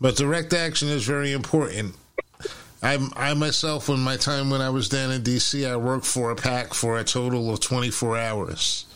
But 0.00 0.16
direct 0.16 0.54
action 0.54 0.88
is 0.88 1.04
very 1.04 1.32
important. 1.32 1.94
I, 2.82 2.98
I 3.14 3.34
myself, 3.34 3.88
in 3.88 4.00
my 4.00 4.16
time 4.16 4.48
when 4.50 4.62
I 4.62 4.70
was 4.70 4.88
down 4.88 5.12
in 5.12 5.22
DC, 5.22 5.70
I 5.70 5.76
worked 5.76 6.06
for 6.06 6.30
a 6.30 6.36
PAC 6.36 6.72
for 6.72 6.98
a 6.98 7.04
total 7.04 7.52
of 7.52 7.60
24 7.60 8.16
hours. 8.16 8.86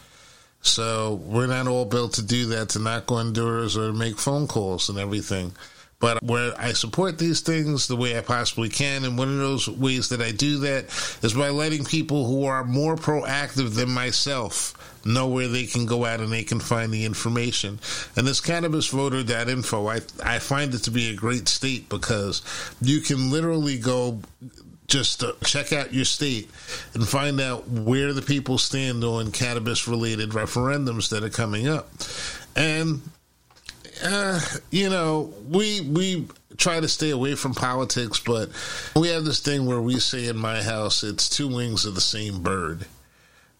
So 0.62 1.20
we're 1.26 1.46
not 1.46 1.66
all 1.66 1.84
built 1.84 2.14
to 2.14 2.22
do 2.22 2.46
that, 2.46 2.70
to 2.70 2.78
knock 2.78 3.12
on 3.12 3.34
doors 3.34 3.76
or 3.76 3.92
make 3.92 4.18
phone 4.18 4.48
calls 4.48 4.88
and 4.88 4.98
everything. 4.98 5.52
But 6.04 6.22
where 6.22 6.52
I 6.60 6.74
support 6.74 7.16
these 7.16 7.40
things 7.40 7.86
the 7.86 7.96
way 7.96 8.18
I 8.18 8.20
possibly 8.20 8.68
can, 8.68 9.06
and 9.06 9.16
one 9.16 9.30
of 9.30 9.38
those 9.38 9.66
ways 9.66 10.10
that 10.10 10.20
I 10.20 10.32
do 10.32 10.58
that 10.58 10.84
is 11.22 11.32
by 11.32 11.48
letting 11.48 11.86
people 11.86 12.26
who 12.26 12.44
are 12.44 12.62
more 12.62 12.96
proactive 12.96 13.74
than 13.74 13.88
myself 13.88 14.74
know 15.06 15.28
where 15.28 15.48
they 15.48 15.64
can 15.64 15.86
go 15.86 16.04
out 16.04 16.20
and 16.20 16.30
they 16.30 16.42
can 16.42 16.60
find 16.60 16.92
the 16.92 17.06
information. 17.06 17.80
And 18.16 18.26
this 18.26 18.42
cannabisvoter.info, 18.42 19.88
I, 19.88 20.00
I 20.22 20.40
find 20.40 20.74
it 20.74 20.80
to 20.80 20.90
be 20.90 21.08
a 21.08 21.14
great 21.14 21.48
state 21.48 21.88
because 21.88 22.42
you 22.82 23.00
can 23.00 23.30
literally 23.30 23.78
go 23.78 24.20
just 24.86 25.24
uh, 25.24 25.32
check 25.42 25.72
out 25.72 25.94
your 25.94 26.04
state 26.04 26.50
and 26.92 27.08
find 27.08 27.40
out 27.40 27.66
where 27.66 28.12
the 28.12 28.20
people 28.20 28.58
stand 28.58 29.04
on 29.04 29.32
cannabis 29.32 29.88
related 29.88 30.32
referendums 30.32 31.08
that 31.08 31.24
are 31.24 31.30
coming 31.30 31.66
up. 31.66 31.88
And 32.54 33.00
uh, 34.02 34.40
you 34.70 34.90
know, 34.90 35.32
we 35.48 35.80
we 35.82 36.26
try 36.56 36.80
to 36.80 36.88
stay 36.88 37.10
away 37.10 37.34
from 37.34 37.54
politics, 37.54 38.20
but 38.20 38.48
we 38.96 39.08
have 39.08 39.24
this 39.24 39.40
thing 39.40 39.66
where 39.66 39.80
we 39.80 39.98
say 39.98 40.26
in 40.26 40.36
my 40.36 40.62
house 40.62 41.02
it's 41.02 41.28
two 41.28 41.48
wings 41.48 41.84
of 41.84 41.94
the 41.94 42.00
same 42.00 42.42
bird. 42.42 42.86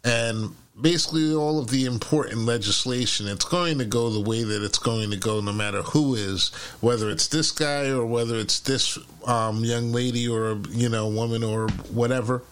And 0.04 0.50
basically 0.80 1.34
all 1.34 1.58
of 1.58 1.70
the 1.70 1.86
important 1.86 2.38
legislation, 2.40 3.26
it's 3.26 3.44
going 3.44 3.78
to 3.78 3.84
go 3.84 4.10
the 4.10 4.20
way 4.20 4.42
that 4.42 4.62
it's 4.62 4.78
going 4.78 5.10
to 5.10 5.16
go 5.16 5.40
no 5.40 5.52
matter 5.52 5.82
who 5.82 6.14
is, 6.14 6.48
whether 6.80 7.10
it's 7.10 7.28
this 7.28 7.50
guy 7.50 7.88
or 7.88 8.04
whether 8.04 8.36
it's 8.36 8.60
this 8.60 8.98
um, 9.26 9.64
young 9.64 9.92
lady 9.92 10.28
or, 10.28 10.58
you 10.70 10.88
know, 10.88 11.08
woman 11.08 11.42
or 11.42 11.68
whatever, 11.90 12.42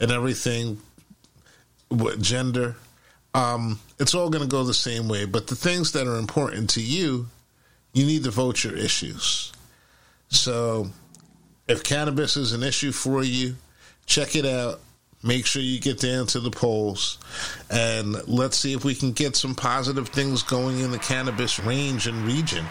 and 0.00 0.10
everything, 0.10 0.78
what 1.88 2.20
gender. 2.20 2.76
Um, 3.38 3.78
it's 4.00 4.14
all 4.14 4.30
going 4.30 4.42
to 4.42 4.50
go 4.50 4.64
the 4.64 4.74
same 4.74 5.08
way. 5.08 5.24
But 5.24 5.46
the 5.46 5.54
things 5.54 5.92
that 5.92 6.06
are 6.06 6.18
important 6.18 6.70
to 6.70 6.82
you, 6.82 7.28
you 7.92 8.04
need 8.04 8.24
to 8.24 8.30
vote 8.30 8.64
your 8.64 8.76
issues. 8.76 9.52
So 10.28 10.88
if 11.68 11.84
cannabis 11.84 12.36
is 12.36 12.52
an 12.52 12.62
issue 12.62 12.92
for 12.92 13.22
you, 13.22 13.54
check 14.06 14.34
it 14.34 14.44
out. 14.44 14.80
Make 15.22 15.46
sure 15.46 15.62
you 15.62 15.80
get 15.80 16.00
down 16.00 16.26
to 16.28 16.40
the 16.40 16.50
polls 16.50 17.18
and 17.70 18.16
let's 18.28 18.56
see 18.56 18.72
if 18.72 18.84
we 18.84 18.94
can 18.94 19.10
get 19.10 19.34
some 19.34 19.56
positive 19.56 20.08
things 20.08 20.44
going 20.44 20.78
in 20.78 20.92
the 20.92 20.98
cannabis 20.98 21.58
range 21.58 22.06
and 22.06 22.24
region 22.24 22.64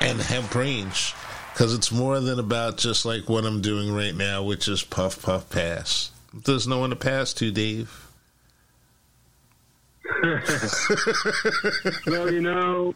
and 0.00 0.20
hemp 0.20 0.52
range 0.56 1.14
because 1.52 1.74
it's 1.74 1.92
more 1.92 2.18
than 2.18 2.40
about 2.40 2.76
just 2.76 3.04
like 3.04 3.28
what 3.28 3.44
I'm 3.44 3.60
doing 3.60 3.94
right 3.94 4.14
now, 4.14 4.42
which 4.42 4.66
is 4.66 4.82
puff, 4.82 5.22
puff, 5.22 5.48
pass. 5.48 6.10
There's 6.34 6.66
no 6.66 6.80
one 6.80 6.90
to 6.90 6.96
pass 6.96 7.32
to, 7.34 7.52
Dave. 7.52 8.07
well, 12.06 12.32
you 12.32 12.40
know, 12.40 12.94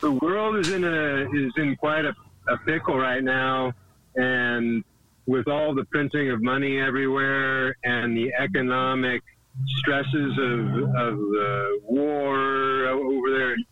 the 0.00 0.12
world 0.12 0.56
is 0.56 0.70
in 0.70 0.84
a 0.84 1.28
is 1.30 1.52
in 1.56 1.76
quite 1.76 2.04
a 2.04 2.14
a 2.48 2.56
pickle 2.58 2.98
right 2.98 3.22
now, 3.22 3.72
and 4.16 4.84
with 5.26 5.46
all 5.48 5.74
the 5.74 5.84
printing 5.84 6.30
of 6.30 6.42
money 6.42 6.80
everywhere 6.80 7.76
and 7.84 8.16
the 8.16 8.32
economic 8.38 9.22
stresses 9.78 10.38
of 10.38 10.60
of 10.96 11.16
the 11.18 11.80
war 11.82 12.86
over 12.86 13.30
there 13.30 13.54
in 13.54 13.64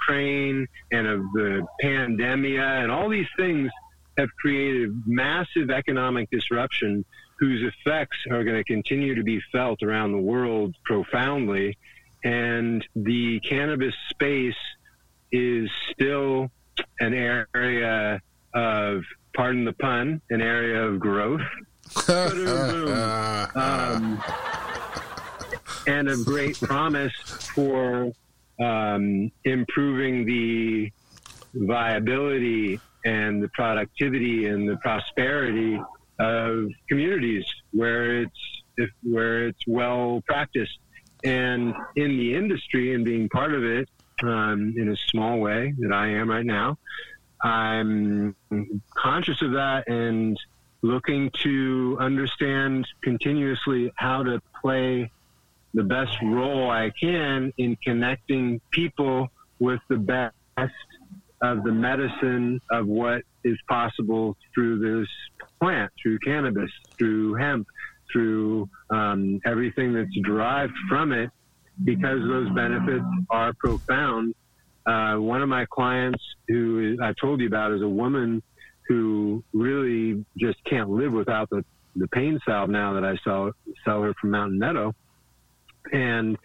Ukraine 0.00 0.66
and 0.92 1.06
of 1.06 1.20
the 1.32 1.66
pandemia 1.82 2.82
and 2.82 2.90
all 2.90 3.08
these 3.08 3.26
things 3.36 3.70
have 4.18 4.28
created 4.40 4.90
massive 5.06 5.70
economic 5.70 6.30
disruption 6.30 7.04
whose 7.42 7.72
effects 7.74 8.16
are 8.30 8.44
going 8.44 8.56
to 8.56 8.62
continue 8.62 9.16
to 9.16 9.24
be 9.24 9.40
felt 9.50 9.82
around 9.82 10.12
the 10.12 10.18
world 10.18 10.76
profoundly. 10.84 11.76
And 12.22 12.86
the 12.94 13.40
cannabis 13.40 13.94
space 14.10 14.54
is 15.32 15.68
still 15.90 16.52
an 17.00 17.14
area 17.14 18.22
of, 18.54 19.02
pardon 19.34 19.64
the 19.64 19.72
pun, 19.72 20.22
an 20.30 20.40
area 20.40 20.84
of 20.84 21.00
growth. 21.00 21.40
um, 23.56 24.22
and 25.88 26.08
of 26.08 26.24
great 26.24 26.60
promise 26.60 27.12
for 27.56 28.12
um, 28.60 29.32
improving 29.42 30.24
the 30.26 30.92
viability 31.54 32.78
and 33.04 33.42
the 33.42 33.48
productivity 33.48 34.46
and 34.46 34.68
the 34.68 34.76
prosperity 34.76 35.80
of 36.22 36.70
communities 36.88 37.44
where 37.72 38.22
it's 38.22 38.62
if, 38.76 38.90
where 39.02 39.48
it's 39.48 39.66
well 39.66 40.22
practiced. 40.26 40.78
And 41.24 41.74
in 41.96 42.16
the 42.16 42.34
industry 42.34 42.94
and 42.94 43.04
being 43.04 43.28
part 43.28 43.54
of 43.54 43.64
it 43.64 43.88
um, 44.22 44.74
in 44.76 44.90
a 44.90 44.96
small 45.10 45.38
way 45.38 45.74
that 45.78 45.92
I 45.92 46.08
am 46.08 46.28
right 46.30 46.46
now, 46.46 46.78
I'm 47.42 48.34
conscious 48.96 49.42
of 49.42 49.52
that 49.52 49.88
and 49.88 50.38
looking 50.82 51.30
to 51.42 51.96
understand 52.00 52.86
continuously 53.02 53.92
how 53.96 54.22
to 54.22 54.40
play 54.60 55.10
the 55.74 55.82
best 55.82 56.16
role 56.22 56.70
I 56.70 56.90
can 57.00 57.52
in 57.56 57.76
connecting 57.76 58.60
people 58.70 59.28
with 59.58 59.80
the 59.88 59.96
best 59.96 60.74
of 61.42 61.64
the 61.64 61.72
medicine 61.72 62.60
of 62.70 62.86
what 62.86 63.22
is 63.44 63.58
possible 63.68 64.36
through 64.54 64.78
this 64.78 65.08
plant, 65.60 65.90
through 66.00 66.18
cannabis, 66.24 66.70
through 66.96 67.34
hemp, 67.34 67.66
through 68.12 68.68
um, 68.90 69.40
everything 69.44 69.92
that's 69.92 70.14
derived 70.24 70.72
from 70.88 71.12
it, 71.12 71.30
because 71.84 72.20
those 72.28 72.48
benefits 72.54 73.04
are 73.30 73.52
profound. 73.58 74.34
Uh, 74.86 75.14
one 75.16 75.42
of 75.42 75.48
my 75.48 75.64
clients, 75.70 76.22
who 76.48 76.96
I 77.02 77.12
told 77.20 77.40
you 77.40 77.46
about, 77.46 77.72
is 77.72 77.82
a 77.82 77.88
woman 77.88 78.42
who 78.88 79.42
really 79.52 80.24
just 80.38 80.58
can't 80.68 80.90
live 80.90 81.12
without 81.12 81.48
the, 81.50 81.64
the 81.96 82.08
pain 82.08 82.38
salve 82.46 82.70
now 82.70 82.92
that 82.94 83.04
I 83.04 83.16
sell, 83.24 83.52
sell 83.84 84.02
her 84.02 84.12
from 84.20 84.30
Mountain 84.30 84.58
Meadow. 84.58 84.92
And 85.92 86.36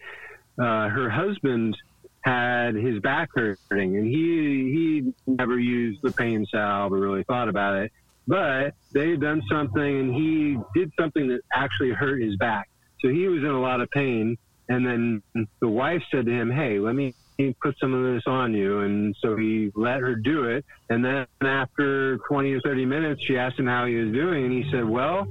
uh, 0.60 0.88
her 0.88 1.10
husband 1.10 1.76
had 2.22 2.74
his 2.74 3.00
back 3.00 3.30
hurting, 3.34 3.96
and 3.96 4.06
he 4.06 4.12
he 4.16 5.12
never 5.26 5.58
used 5.58 6.02
the 6.02 6.12
pain 6.12 6.46
salve 6.50 6.92
or 6.92 6.98
really 6.98 7.24
thought 7.24 7.48
about 7.48 7.76
it. 7.76 7.92
But 8.26 8.74
they 8.92 9.10
had 9.10 9.20
done 9.20 9.42
something, 9.50 9.80
and 10.00 10.14
he 10.14 10.58
did 10.74 10.92
something 10.98 11.28
that 11.28 11.40
actually 11.52 11.92
hurt 11.92 12.20
his 12.20 12.36
back. 12.36 12.68
So 13.00 13.08
he 13.08 13.26
was 13.28 13.42
in 13.42 13.50
a 13.50 13.60
lot 13.60 13.80
of 13.80 13.90
pain. 13.90 14.36
And 14.70 14.86
then 14.86 15.22
the 15.60 15.68
wife 15.68 16.02
said 16.10 16.26
to 16.26 16.32
him, 16.32 16.50
"Hey, 16.50 16.78
let 16.78 16.94
me 16.94 17.14
put 17.62 17.78
some 17.78 17.94
of 17.94 18.14
this 18.14 18.24
on 18.26 18.52
you." 18.52 18.80
And 18.80 19.16
so 19.20 19.34
he 19.34 19.72
let 19.74 20.00
her 20.00 20.14
do 20.14 20.44
it. 20.44 20.66
And 20.90 21.02
then 21.02 21.26
after 21.40 22.18
20 22.28 22.52
or 22.52 22.60
30 22.60 22.84
minutes, 22.84 23.24
she 23.24 23.38
asked 23.38 23.58
him 23.58 23.66
how 23.66 23.86
he 23.86 23.94
was 23.94 24.12
doing, 24.12 24.44
and 24.44 24.52
he 24.52 24.70
said, 24.70 24.84
"Well, 24.84 25.26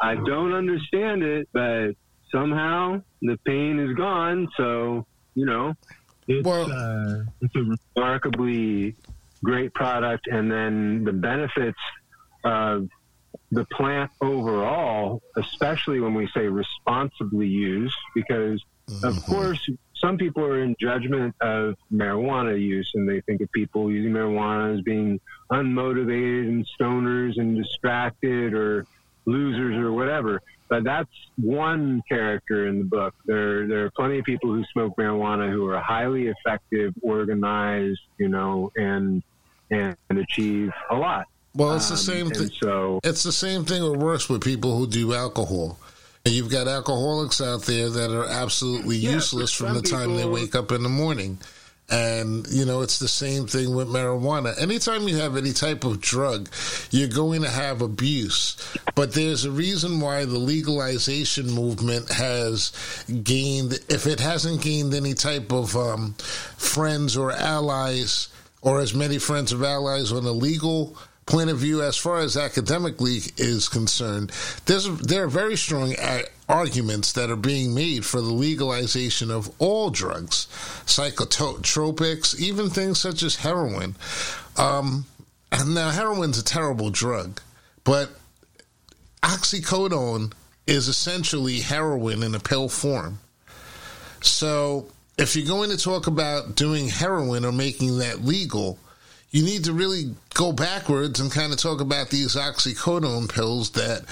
I 0.00 0.14
don't 0.14 0.52
understand 0.52 1.24
it, 1.24 1.48
but 1.52 1.96
somehow 2.30 3.02
the 3.22 3.38
pain 3.44 3.80
is 3.80 3.96
gone. 3.96 4.48
So 4.56 5.04
you 5.34 5.46
know, 5.46 5.74
it's, 6.28 6.46
well, 6.46 6.70
uh, 6.70 7.24
it's 7.40 7.54
a 7.54 7.76
remarkably 7.96 8.94
great 9.44 9.72
product, 9.74 10.26
and 10.26 10.50
then 10.50 11.04
the 11.04 11.12
benefits 11.12 11.78
of 12.44 12.88
the 13.52 13.64
plant 13.66 14.10
overall, 14.20 15.22
especially 15.36 16.00
when 16.00 16.14
we 16.14 16.28
say 16.34 16.46
responsibly 16.46 17.46
used, 17.46 17.96
because 18.14 18.62
mm-hmm. 18.88 19.06
of 19.06 19.24
course 19.26 19.68
some 19.94 20.18
people 20.18 20.44
are 20.44 20.62
in 20.62 20.76
judgment 20.80 21.34
of 21.40 21.76
marijuana 21.92 22.60
use 22.60 22.90
and 22.94 23.08
they 23.08 23.20
think 23.22 23.40
of 23.40 23.50
people 23.52 23.90
using 23.90 24.12
marijuana 24.12 24.74
as 24.76 24.82
being 24.82 25.20
unmotivated 25.50 26.48
and 26.48 26.66
stoners 26.78 27.38
and 27.38 27.56
distracted 27.56 28.52
or 28.52 28.86
losers 29.24 29.76
or 29.76 29.92
whatever. 29.92 30.42
But 30.68 30.84
that's 30.84 31.10
one 31.36 32.02
character 32.08 32.66
in 32.66 32.78
the 32.78 32.84
book. 32.84 33.14
There, 33.24 33.66
there 33.68 33.84
are 33.84 33.90
plenty 33.90 34.18
of 34.18 34.24
people 34.24 34.52
who 34.52 34.64
smoke 34.72 34.96
marijuana 34.96 35.50
who 35.50 35.66
are 35.68 35.80
highly 35.80 36.28
effective, 36.28 36.92
organized, 37.02 38.00
you 38.18 38.28
know, 38.28 38.72
and 38.76 39.22
and 39.70 39.96
achieve 40.10 40.70
a 40.90 40.94
lot. 40.94 41.26
Well, 41.54 41.74
it's 41.74 41.88
the 41.88 41.94
um, 41.94 41.98
same 41.98 42.30
thing. 42.30 42.50
So 42.60 43.00
it's 43.02 43.22
the 43.22 43.32
same 43.32 43.64
thing 43.64 43.82
or 43.82 43.96
worse 43.96 44.28
with 44.28 44.42
people 44.42 44.76
who 44.76 44.86
do 44.86 45.14
alcohol. 45.14 45.78
And 46.24 46.34
you've 46.34 46.50
got 46.50 46.66
alcoholics 46.66 47.40
out 47.40 47.62
there 47.62 47.88
that 47.88 48.10
are 48.10 48.26
absolutely 48.26 48.96
yeah, 48.96 49.12
useless 49.12 49.52
from 49.52 49.74
the 49.74 49.82
time 49.82 50.08
people, 50.08 50.16
they 50.16 50.24
wake 50.24 50.54
up 50.56 50.72
in 50.72 50.82
the 50.82 50.88
morning. 50.88 51.38
And, 51.88 52.46
you 52.48 52.64
know, 52.64 52.82
it's 52.82 52.98
the 52.98 53.06
same 53.06 53.46
thing 53.46 53.74
with 53.74 53.86
marijuana. 53.86 54.60
Anytime 54.60 55.06
you 55.06 55.18
have 55.18 55.36
any 55.36 55.52
type 55.52 55.84
of 55.84 56.00
drug, 56.00 56.48
you're 56.90 57.08
going 57.08 57.42
to 57.42 57.50
have 57.50 57.80
abuse. 57.80 58.56
But 58.96 59.12
there's 59.12 59.44
a 59.44 59.52
reason 59.52 60.00
why 60.00 60.24
the 60.24 60.38
legalization 60.38 61.48
movement 61.48 62.10
has 62.10 62.72
gained, 63.22 63.78
if 63.88 64.06
it 64.06 64.18
hasn't 64.18 64.62
gained 64.62 64.94
any 64.94 65.14
type 65.14 65.52
of 65.52 65.76
um, 65.76 66.14
friends 66.56 67.16
or 67.16 67.30
allies, 67.30 68.30
or 68.62 68.80
as 68.80 68.92
many 68.92 69.18
friends 69.18 69.52
of 69.52 69.62
allies 69.62 70.10
on 70.10 70.24
the 70.24 70.34
legal 70.34 70.96
point 71.26 71.50
of 71.50 71.58
view, 71.58 71.82
as 71.82 71.96
far 71.96 72.18
as 72.18 72.36
academically 72.36 73.18
is 73.36 73.68
concerned, 73.68 74.30
there's 74.66 74.88
there 74.98 75.24
are 75.24 75.28
very 75.28 75.56
strong 75.56 75.94
arguments 76.48 77.12
that 77.12 77.30
are 77.30 77.36
being 77.36 77.74
made 77.74 78.04
for 78.04 78.20
the 78.20 78.32
legalization 78.32 79.30
of 79.30 79.50
all 79.58 79.90
drugs, 79.90 80.46
psychotropics, 80.86 82.38
even 82.38 82.70
things 82.70 83.00
such 83.00 83.22
as 83.24 83.36
heroin. 83.36 83.96
Um, 84.56 85.06
and 85.50 85.74
now, 85.74 85.90
heroin's 85.90 86.38
a 86.38 86.44
terrible 86.44 86.90
drug, 86.90 87.40
but 87.84 88.10
oxycodone 89.22 90.32
is 90.66 90.88
essentially 90.88 91.60
heroin 91.60 92.22
in 92.22 92.34
a 92.34 92.40
pill 92.40 92.68
form. 92.68 93.18
So, 94.20 94.90
if 95.18 95.34
you're 95.34 95.46
going 95.46 95.70
to 95.70 95.76
talk 95.76 96.06
about 96.06 96.56
doing 96.56 96.88
heroin 96.88 97.44
or 97.44 97.52
making 97.52 97.98
that 97.98 98.24
legal, 98.24 98.78
you 99.36 99.42
need 99.42 99.64
to 99.64 99.72
really 99.74 100.14
go 100.32 100.50
backwards 100.50 101.20
and 101.20 101.30
kind 101.30 101.52
of 101.52 101.58
talk 101.58 101.82
about 101.82 102.08
these 102.08 102.36
oxycodone 102.36 103.30
pills 103.30 103.70
that 103.72 104.02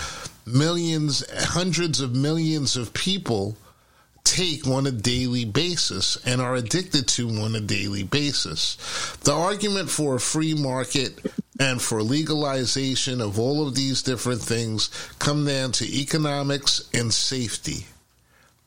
millions, 0.45 1.25
hundreds 1.47 2.03
of 2.03 2.15
millions 2.15 2.77
of 2.77 2.93
people 2.93 3.57
take 4.23 4.67
on 4.67 4.87
a 4.87 4.91
daily 4.91 5.47
basis 5.47 6.19
and 6.27 6.43
are 6.43 6.55
addicted 6.55 7.09
to 7.09 7.27
on 7.41 7.55
a 7.55 7.61
daily 7.61 8.03
basis. 8.03 8.77
The 9.23 9.33
argument 9.33 9.89
for 9.89 10.17
a 10.17 10.21
free 10.21 10.53
market 10.53 11.19
and 11.59 11.81
for 11.81 12.03
legalization 12.03 13.23
of 13.23 13.39
all 13.39 13.67
of 13.67 13.75
these 13.75 14.03
different 14.03 14.43
things 14.43 14.91
come 15.19 15.47
down 15.47 15.73
to 15.73 15.87
economics 15.87 16.87
and 16.93 17.13
safety 17.13 17.87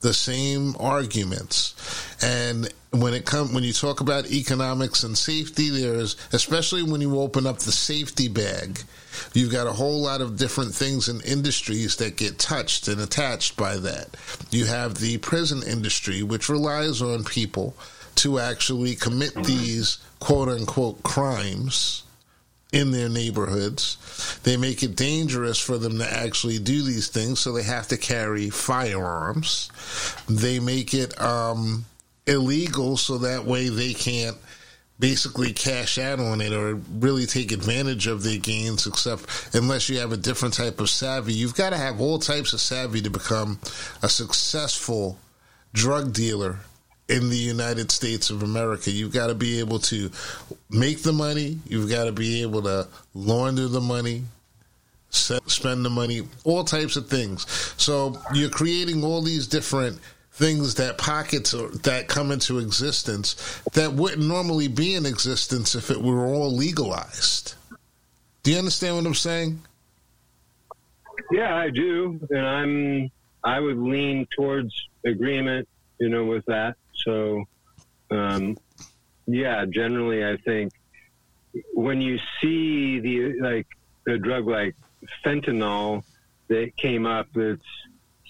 the 0.02 0.14
same 0.14 0.76
arguments. 0.80 1.74
And 2.22 2.72
when 2.92 3.14
it 3.14 3.26
come 3.26 3.54
when 3.54 3.64
you 3.64 3.74
talk 3.74 4.00
about 4.00 4.32
economics 4.32 5.04
and 5.04 5.18
safety, 5.18 5.70
there's 5.70 6.16
especially 6.32 6.84
when 6.84 7.02
you 7.02 7.20
open 7.20 7.46
up 7.46 7.60
the 7.60 7.72
safety 7.72 8.28
bag, 8.28 8.82
you've 9.34 9.52
got 9.52 9.68
a 9.68 9.74
whole 9.74 10.02
lot 10.02 10.22
of 10.22 10.38
different 10.38 10.74
things 10.74 11.10
in 11.10 11.22
industries 11.22 11.98
that 11.98 12.18
get 12.18 12.40
touched 12.40 12.88
and 12.88 13.02
attached 13.02 13.58
by 13.58 13.78
that. 13.78 14.16
You 14.52 14.66
have 14.66 14.96
the 14.96 15.18
prison 15.18 15.64
industry, 15.64 16.24
which 16.24 16.50
relies 16.50 17.02
on 17.02 17.24
people 17.24 17.76
to 18.16 18.40
actually 18.40 18.96
commit 18.96 19.34
these 19.44 20.00
quote 20.20 20.50
unquote 20.50 21.04
crimes 21.04 22.04
in 22.72 22.92
their 22.92 23.10
neighborhoods. 23.10 24.40
They 24.44 24.58
make 24.58 24.84
it 24.84 24.96
dangerous 24.96 25.58
for 25.58 25.78
them 25.78 26.00
to 26.00 26.14
actually 26.14 26.60
do 26.60 26.82
these 26.84 27.08
things, 27.08 27.40
so 27.40 27.52
they 27.52 27.64
have 27.64 27.88
to 27.90 27.98
carry 27.98 28.50
firearms. 28.50 29.72
They 30.28 30.60
make 30.60 30.94
it 30.94 31.20
um, 31.22 31.86
illegal 32.26 32.98
so 32.98 33.20
that 33.20 33.46
way 33.46 33.70
they 33.70 33.94
can't 33.94 34.38
basically 35.00 35.54
cash 35.54 35.98
out 35.98 36.20
on 36.20 36.42
it 36.42 36.52
or 36.52 36.76
really 37.00 37.26
take 37.26 37.52
advantage 37.52 38.08
of 38.08 38.24
their 38.24 38.40
gains 38.40 38.88
except 38.88 39.54
unless 39.54 39.90
you 39.90 40.00
have 40.00 40.12
a 40.12 40.18
different 40.18 40.56
type 40.56 40.80
of 40.80 40.90
savvy 40.90 41.34
you've 41.34 41.54
got 41.54 41.70
to 41.70 41.78
have 41.78 42.02
all 42.02 42.18
types 42.18 42.52
of 42.52 42.60
savvy 42.60 43.00
to 43.00 43.10
become 43.10 43.60
a 44.02 44.10
successful 44.10 45.20
drug 45.72 46.14
dealer 46.14 46.58
in 47.10 47.30
the 47.30 47.38
United 47.38 47.92
States 47.92 48.30
of 48.30 48.44
America. 48.44 48.92
You've 48.92 49.14
got 49.14 49.28
to 49.28 49.36
be 49.36 49.60
able 49.60 49.80
to 49.80 50.12
make 50.70 51.04
the 51.04 51.14
money. 51.14 51.60
You've 51.68 51.90
got 51.90 52.06
to 52.06 52.12
be 52.12 52.42
able 52.42 52.64
to 52.64 52.88
launder 53.14 53.68
the 53.68 53.82
money, 53.82 54.24
spend 55.10 55.86
the 55.86 55.90
money, 55.90 56.22
all 56.44 56.64
types 56.64 56.96
of 56.96 57.08
things. 57.08 57.46
So 57.78 58.20
you're 58.34 58.50
creating 58.50 59.04
all 59.04 59.22
these 59.22 59.48
different 59.48 60.00
things 60.34 60.76
that 60.76 60.98
pockets 61.00 61.52
that 61.52 62.06
come 62.08 62.32
into 62.32 62.60
existence 62.60 63.60
that 63.74 63.94
wouldn't 63.94 64.22
normally 64.22 64.68
be 64.68 64.94
in 64.94 65.06
existence 65.06 65.74
if 65.74 65.90
it 65.90 66.00
were 66.00 66.28
all 66.28 66.52
legalized. 66.52 67.56
Do 68.44 68.52
you 68.52 68.60
understand 68.60 68.98
what 68.98 69.06
I'm 69.06 69.16
saying? 69.16 69.60
Yeah, 71.32 71.56
I 71.56 71.70
do, 71.70 72.20
and 72.30 72.46
I'm 72.46 73.12
I 73.44 73.60
would 73.60 73.78
lean 73.78 74.28
towards 74.36 74.74
agreement, 75.06 75.68
you 76.00 76.10
know, 76.10 76.26
with 76.26 76.46
that. 76.46 76.76
So, 77.06 77.44
um, 78.12 78.58
yeah, 79.28 79.66
generally, 79.70 80.26
I 80.26 80.38
think 80.46 80.74
when 81.74 82.02
you 82.02 82.18
see 82.42 83.00
the 83.00 83.40
like 83.42 83.68
a 84.08 84.18
drug 84.18 84.48
like 84.48 84.76
fentanyl 85.26 86.04
that 86.50 86.72
came 86.78 87.06
up 87.06 87.28
that's 87.34 87.62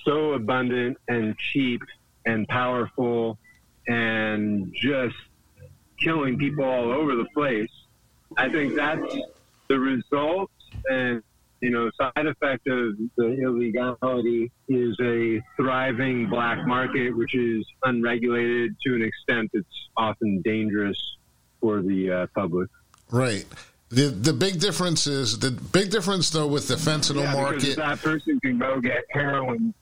so 0.06 0.34
abundant 0.34 0.98
and 1.08 1.36
cheap 1.38 1.82
and 2.26 2.48
powerful 2.48 3.38
and 3.88 4.74
just 4.74 5.16
killing 6.04 6.38
people 6.38 6.64
all 6.64 6.92
over 6.92 7.16
the 7.16 7.26
place. 7.34 7.70
I 8.38 8.50
think 8.50 8.76
that's 8.76 9.16
the 9.70 9.80
result 9.80 10.52
and 10.90 11.22
you 11.62 11.72
know, 11.72 11.90
side 12.00 12.26
effect 12.26 12.68
of 12.68 12.98
the 13.18 13.42
illegality 13.42 14.52
is 14.68 14.96
a 15.02 15.42
thriving 15.56 16.30
black 16.30 16.66
market, 16.68 17.12
which 17.16 17.36
is 17.36 17.66
unregulated 17.84 18.76
to 18.86 18.96
an 18.96 19.02
extent 19.02 19.50
that's 19.54 19.90
often 19.96 20.42
dangerous 20.44 20.98
for 21.60 21.82
the 21.82 22.12
uh, 22.12 22.28
public. 22.36 22.70
Right. 23.12 23.46
The 23.90 24.08
the 24.10 24.34
big 24.34 24.60
difference 24.60 25.08
is 25.08 25.40
the 25.40 25.52
big 25.52 25.92
difference 25.92 26.30
though 26.30 26.48
with 26.48 26.68
the 26.68 26.76
fentanyl 26.76 27.24
yeah, 27.24 27.34
market. 27.34 27.78
That 27.78 28.00
person 28.00 28.38
can 28.42 28.60
go 28.60 28.82
get 28.82 29.06
heroin. 29.12 29.74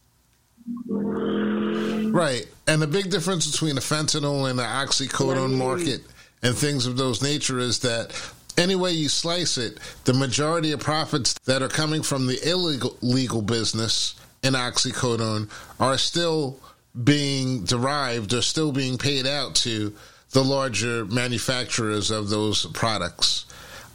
Right, 0.78 2.48
and 2.68 2.82
the 2.82 2.88
big 2.88 3.10
difference 3.10 3.52
between 3.52 3.76
the 3.76 3.82
fentanyl 3.82 4.50
and 4.50 4.58
the 4.58 4.64
oxycodone 4.64 5.58
market 5.58 6.02
and 6.42 6.56
things 6.56 6.86
of 6.86 6.98
those 6.98 7.22
nature 7.22 7.60
is 7.60 7.80
that 7.80 8.12
any 8.58 8.76
way 8.76 8.91
you 8.91 9.10
slice 9.10 9.58
it, 9.58 9.80
the 10.06 10.13
majority 10.13 10.72
of 10.72 10.80
profits 10.80 11.34
that 11.46 11.62
are 11.62 11.70
coming 11.70 12.04
from 12.04 12.28
the 12.28 12.39
illegal 12.50 12.98
legal 13.02 13.41
business 13.41 14.15
in 14.44 14.54
oxycodone 14.54 15.50
are 15.80 15.98
still 15.98 16.60
being 17.04 17.65
derived 17.65 18.34
or 18.34 18.41
still 18.41 18.72
being 18.72 18.98
paid 18.98 19.28
out 19.28 19.56
to 19.56 19.94
the 20.32 20.44
larger 20.44 21.06
manufacturers 21.06 22.12
of 22.12 22.30
those 22.30 22.65
products. 22.68 23.46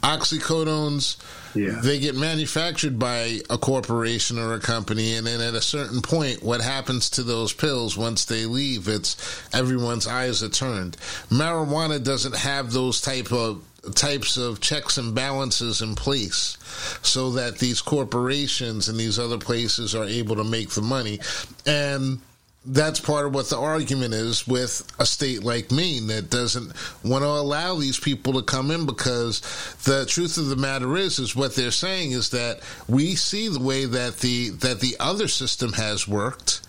Oxycodones, 0.03 1.17
yeah. 1.55 1.79
they 1.83 1.99
get 1.99 2.15
manufactured 2.15 2.97
by 2.97 3.39
a 3.51 3.57
corporation 3.57 4.39
or 4.39 4.53
a 4.53 4.59
company, 4.59 5.15
and 5.15 5.27
then 5.27 5.39
at 5.39 5.53
a 5.53 5.61
certain 5.61 6.01
point, 6.01 6.41
what 6.41 6.59
happens 6.59 7.11
to 7.11 7.23
those 7.23 7.53
pills 7.53 7.95
once 7.95 8.25
they 8.25 8.45
leave? 8.45 8.87
It's 8.87 9.15
everyone's 9.53 10.07
eyes 10.07 10.41
are 10.41 10.49
turned. 10.49 10.97
Marijuana 11.29 12.03
doesn't 12.03 12.35
have 12.35 12.71
those 12.71 12.99
type 12.99 13.31
of 13.31 13.63
types 13.95 14.37
of 14.37 14.61
checks 14.61 14.97
and 14.97 15.15
balances 15.15 15.81
in 15.81 15.95
place 15.95 16.57
so 17.01 17.31
that 17.31 17.57
these 17.57 17.81
corporations 17.81 18.87
and 18.87 18.97
these 18.97 19.17
other 19.17 19.37
places 19.37 19.95
are 19.95 20.05
able 20.05 20.35
to 20.35 20.43
make 20.43 20.69
the 20.69 20.81
money. 20.81 21.19
And 21.65 22.21
that's 22.63 22.99
part 22.99 23.25
of 23.25 23.33
what 23.33 23.49
the 23.49 23.57
argument 23.57 24.13
is 24.13 24.47
with 24.47 24.87
a 24.99 25.05
state 25.05 25.43
like 25.43 25.71
Maine 25.71 26.07
that 26.07 26.29
doesn't 26.29 26.73
want 27.03 27.23
to 27.23 27.27
allow 27.27 27.75
these 27.75 27.99
people 27.99 28.33
to 28.33 28.43
come 28.43 28.69
in 28.69 28.85
because 28.85 29.41
the 29.83 30.05
truth 30.05 30.37
of 30.37 30.47
the 30.47 30.55
matter 30.55 30.95
is 30.95 31.17
is 31.17 31.35
what 31.35 31.55
they're 31.55 31.71
saying 31.71 32.11
is 32.11 32.29
that 32.29 32.59
we 32.87 33.15
see 33.15 33.47
the 33.47 33.59
way 33.59 33.85
that 33.85 34.17
the 34.19 34.49
that 34.49 34.79
the 34.79 34.95
other 34.99 35.27
system 35.27 35.73
has 35.73 36.07
worked 36.07 36.61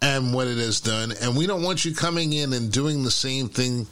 and 0.00 0.32
what 0.32 0.46
it 0.46 0.56
has 0.56 0.80
done 0.80 1.12
and 1.20 1.36
we 1.36 1.48
don't 1.48 1.64
want 1.64 1.84
you 1.84 1.96
coming 1.96 2.32
in 2.32 2.52
and 2.52 2.70
doing 2.70 3.02
the 3.02 3.10
same 3.10 3.48
thing 3.48 3.88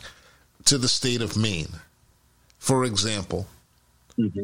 to 0.65 0.79
the 0.79 0.89
state 0.89 1.23
of 1.23 1.37
Maine 1.37 1.73
for 2.59 2.85
example. 2.85 3.47
Mm-hmm. 4.19 4.43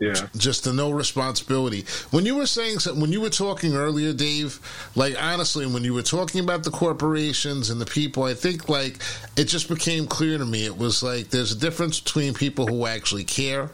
Yeah. 0.00 0.28
Just 0.36 0.62
the 0.62 0.72
no 0.72 0.92
responsibility. 0.92 1.84
When 2.12 2.24
you 2.24 2.36
were 2.36 2.46
saying 2.46 2.78
when 3.00 3.10
you 3.10 3.20
were 3.20 3.30
talking 3.30 3.74
earlier, 3.74 4.12
Dave, 4.12 4.60
like 4.94 5.20
honestly, 5.20 5.66
when 5.66 5.82
you 5.82 5.92
were 5.92 6.02
talking 6.02 6.40
about 6.40 6.62
the 6.62 6.70
corporations 6.70 7.68
and 7.70 7.80
the 7.80 7.86
people, 7.86 8.22
I 8.22 8.34
think 8.34 8.68
like 8.68 8.98
it 9.36 9.44
just 9.44 9.68
became 9.68 10.06
clear 10.06 10.38
to 10.38 10.44
me. 10.44 10.64
It 10.64 10.78
was 10.78 11.02
like 11.02 11.30
there's 11.30 11.50
a 11.50 11.58
difference 11.58 11.98
between 11.98 12.32
people 12.32 12.68
who 12.68 12.86
actually 12.86 13.24
care 13.24 13.70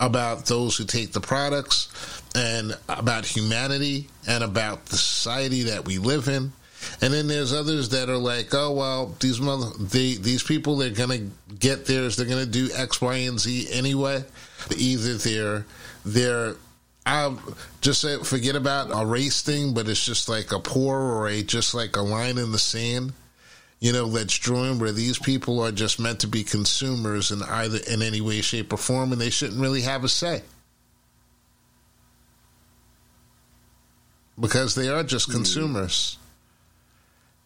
about 0.00 0.44
those 0.46 0.76
who 0.76 0.84
take 0.84 1.12
the 1.12 1.20
products 1.20 1.88
and 2.34 2.76
about 2.88 3.24
humanity 3.24 4.08
and 4.26 4.44
about 4.44 4.84
the 4.86 4.96
society 4.96 5.62
that 5.62 5.86
we 5.86 5.96
live 5.96 6.28
in 6.28 6.52
and 7.00 7.12
then 7.12 7.26
there's 7.26 7.52
others 7.52 7.90
that 7.90 8.08
are 8.08 8.18
like, 8.18 8.52
oh 8.52 8.72
well, 8.72 9.14
these 9.20 9.40
mother 9.40 9.70
they, 9.78 10.14
these 10.14 10.42
people 10.42 10.76
they're 10.76 10.90
gonna 10.90 11.26
get 11.58 11.86
theirs. 11.86 12.16
They're 12.16 12.26
gonna 12.26 12.46
do 12.46 12.70
X, 12.74 13.00
Y, 13.00 13.14
and 13.16 13.38
Z 13.38 13.68
anyway. 13.70 14.24
Either 14.76 15.14
they're 15.14 15.66
they're 16.04 16.56
I'll 17.06 17.38
just 17.80 18.00
say, 18.00 18.16
forget 18.18 18.56
about 18.56 18.88
a 18.90 19.04
race 19.04 19.42
thing, 19.42 19.74
but 19.74 19.88
it's 19.88 20.04
just 20.04 20.28
like 20.28 20.52
a 20.52 20.58
poor 20.58 20.98
or 20.98 21.28
a 21.28 21.42
just 21.42 21.74
like 21.74 21.96
a 21.96 22.02
line 22.02 22.38
in 22.38 22.52
the 22.52 22.58
sand, 22.58 23.12
you 23.78 23.92
know, 23.92 24.06
that's 24.06 24.38
drawn 24.38 24.78
where 24.78 24.92
these 24.92 25.18
people 25.18 25.60
are 25.60 25.72
just 25.72 26.00
meant 26.00 26.20
to 26.20 26.26
be 26.26 26.42
consumers 26.42 27.30
in 27.30 27.42
either 27.42 27.78
in 27.90 28.00
any 28.00 28.22
way, 28.22 28.40
shape, 28.40 28.72
or 28.72 28.78
form, 28.78 29.12
and 29.12 29.20
they 29.20 29.30
shouldn't 29.30 29.60
really 29.60 29.82
have 29.82 30.04
a 30.04 30.08
say 30.08 30.42
because 34.40 34.74
they 34.74 34.88
are 34.88 35.02
just 35.02 35.26
hmm. 35.26 35.32
consumers 35.32 36.18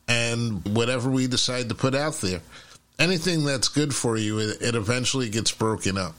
and 0.09 0.65
whatever 0.75 1.11
we 1.11 1.27
decide 1.27 1.69
to 1.69 1.75
put 1.75 1.95
out 1.95 2.15
there. 2.15 2.41
Anything 2.99 3.45
that's 3.45 3.69
good 3.69 3.95
for 3.95 4.17
you, 4.17 4.41
it, 4.41 4.75
eventually 4.75 5.29
gets 5.29 5.53
broken 5.53 5.97
up. 5.97 6.15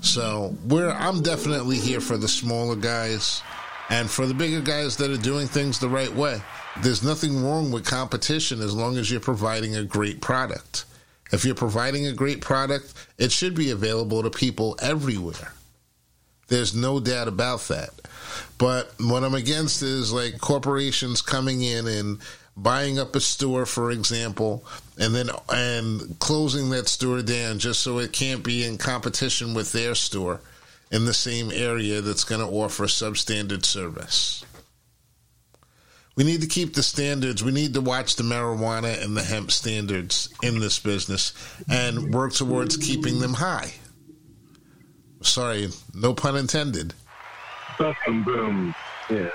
So 0.00 0.56
we're 0.66 0.90
I'm 0.90 1.22
definitely 1.22 1.76
here 1.76 2.00
for 2.00 2.16
the 2.16 2.26
smaller 2.26 2.74
guys 2.74 3.40
and 3.88 4.10
for 4.10 4.26
the 4.26 4.34
bigger 4.34 4.60
guys 4.60 4.96
that 4.96 5.10
are 5.10 5.16
doing 5.16 5.46
things 5.46 5.78
the 5.78 5.88
right 5.88 6.12
way. 6.12 6.42
There's 6.80 7.04
nothing 7.04 7.44
wrong 7.44 7.70
with 7.70 7.84
competition 7.84 8.60
as 8.60 8.74
long 8.74 8.96
as 8.96 9.10
you're 9.10 9.20
providing 9.20 9.76
a 9.76 9.84
great 9.84 10.20
product. 10.20 10.86
If 11.30 11.44
you're 11.44 11.54
providing 11.54 12.06
a 12.06 12.12
great 12.12 12.40
product, 12.40 12.92
it 13.18 13.30
should 13.30 13.54
be 13.54 13.70
available 13.70 14.22
to 14.22 14.30
people 14.30 14.76
everywhere. 14.80 15.52
There's 16.48 16.74
no 16.74 17.00
doubt 17.00 17.28
about 17.28 17.60
that. 17.68 17.90
But 18.58 18.92
what 19.00 19.24
I'm 19.24 19.34
against 19.34 19.82
is 19.82 20.12
like 20.12 20.40
corporations 20.40 21.22
coming 21.22 21.62
in 21.62 21.86
and 21.86 22.18
buying 22.56 22.98
up 22.98 23.16
a 23.16 23.20
store, 23.20 23.66
for 23.66 23.90
example, 23.90 24.64
and 24.98 25.14
then 25.14 25.30
and 25.52 26.18
closing 26.18 26.70
that 26.70 26.88
store 26.88 27.22
down 27.22 27.58
just 27.58 27.80
so 27.80 27.98
it 27.98 28.12
can't 28.12 28.44
be 28.44 28.64
in 28.64 28.78
competition 28.78 29.54
with 29.54 29.72
their 29.72 29.94
store 29.94 30.40
in 30.90 31.04
the 31.06 31.14
same 31.14 31.50
area 31.52 32.00
that's 32.00 32.24
going 32.24 32.40
to 32.40 32.46
offer 32.46 32.84
substandard 32.84 33.64
service. 33.64 34.44
We 36.14 36.24
need 36.24 36.42
to 36.42 36.46
keep 36.46 36.74
the 36.74 36.82
standards. 36.82 37.42
We 37.42 37.52
need 37.52 37.72
to 37.72 37.80
watch 37.80 38.16
the 38.16 38.22
marijuana 38.22 39.02
and 39.02 39.16
the 39.16 39.22
hemp 39.22 39.50
standards 39.50 40.28
in 40.42 40.60
this 40.60 40.78
business 40.78 41.32
and 41.70 42.12
work 42.12 42.34
towards 42.34 42.76
keeping 42.76 43.18
them 43.18 43.32
high. 43.32 43.72
Sorry, 45.22 45.68
no 45.94 46.12
pun 46.12 46.36
intended. 46.36 46.92
Boom, 47.78 48.24
boom. 48.24 48.74
Yeah. 49.08 49.30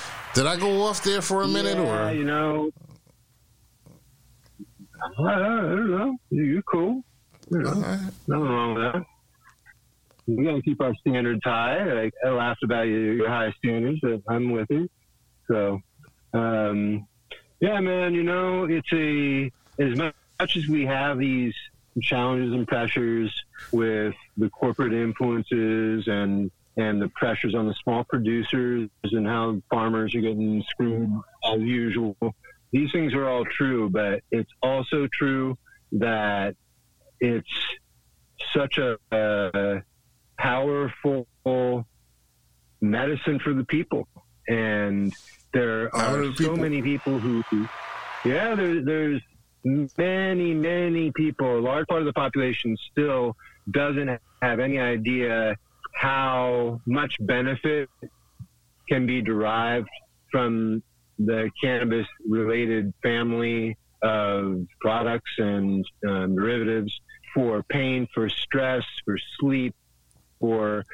Did 0.34 0.46
I 0.46 0.56
go 0.56 0.82
off 0.82 1.02
there 1.02 1.20
for 1.20 1.42
a 1.42 1.48
minute, 1.48 1.76
yeah, 1.76 2.08
or 2.08 2.12
you 2.12 2.24
know? 2.24 2.70
I, 5.18 5.38
don't 5.38 5.90
know. 5.90 6.16
You're 6.30 6.62
cool. 6.62 7.02
You 7.50 7.58
know, 7.58 7.72
right. 7.72 8.00
Nothing 8.28 8.48
wrong 8.48 8.74
with 8.74 8.92
that. 8.92 9.04
We 10.26 10.44
got 10.44 10.54
to 10.54 10.62
keep 10.62 10.80
our 10.80 10.94
standards 10.94 11.40
high. 11.44 12.04
I, 12.04 12.10
I 12.24 12.30
laughed 12.30 12.62
about 12.62 12.82
your, 12.82 13.14
your 13.14 13.28
high 13.28 13.52
standards, 13.58 13.98
but 14.00 14.22
I'm 14.28 14.52
with 14.52 14.68
you. 14.70 14.88
So, 15.48 15.80
um, 16.32 17.06
yeah, 17.60 17.80
man. 17.80 18.14
You 18.14 18.22
know, 18.22 18.64
it's 18.64 18.90
a 18.92 19.50
as 19.78 19.96
much 19.96 20.56
as 20.56 20.66
we 20.68 20.86
have 20.86 21.18
these 21.18 21.54
challenges 22.00 22.54
and 22.54 22.66
pressures 22.66 23.34
with 23.70 24.14
the 24.36 24.48
corporate 24.48 24.94
influences 24.94 26.06
and 26.06 26.50
and 26.76 27.00
the 27.02 27.08
pressures 27.08 27.54
on 27.54 27.66
the 27.66 27.74
small 27.82 28.04
producers 28.04 28.88
and 29.04 29.26
how 29.26 29.60
farmers 29.70 30.14
are 30.14 30.20
getting 30.20 30.62
screwed 30.68 31.10
as 31.44 31.60
usual. 31.60 32.16
These 32.72 32.90
things 32.92 33.12
are 33.14 33.28
all 33.28 33.44
true, 33.44 33.90
but 33.90 34.22
it's 34.30 34.50
also 34.62 35.06
true 35.12 35.58
that 35.92 36.56
it's 37.20 37.50
such 38.54 38.78
a, 38.78 38.98
a 39.10 39.82
powerful 40.38 41.26
medicine 42.80 43.38
for 43.38 43.52
the 43.52 43.64
people. 43.64 44.08
And 44.48 45.12
there 45.52 45.94
are 45.94 46.34
so 46.36 46.56
many 46.56 46.80
people 46.80 47.18
who 47.18 47.42
Yeah, 48.24 48.54
there, 48.54 48.82
there's 48.82 49.20
many, 49.64 50.54
many 50.54 51.12
people, 51.12 51.58
a 51.58 51.60
large 51.60 51.86
part 51.86 52.00
of 52.00 52.06
the 52.06 52.12
population 52.12 52.76
still 52.90 53.36
doesn't 53.70 54.18
have 54.40 54.58
any 54.58 54.78
idea 54.78 55.56
how 55.94 56.80
much 56.86 57.16
benefit 57.20 57.88
can 58.88 59.06
be 59.06 59.22
derived 59.22 59.88
from 60.30 60.82
the 61.18 61.50
cannabis 61.62 62.06
related 62.28 62.92
family 63.02 63.76
of 64.02 64.66
products 64.80 65.30
and 65.38 65.84
um, 66.08 66.34
derivatives 66.34 67.00
for 67.34 67.62
pain, 67.62 68.08
for 68.12 68.28
stress, 68.28 68.84
for 69.04 69.16
sleep, 69.38 69.74
for 70.40 70.84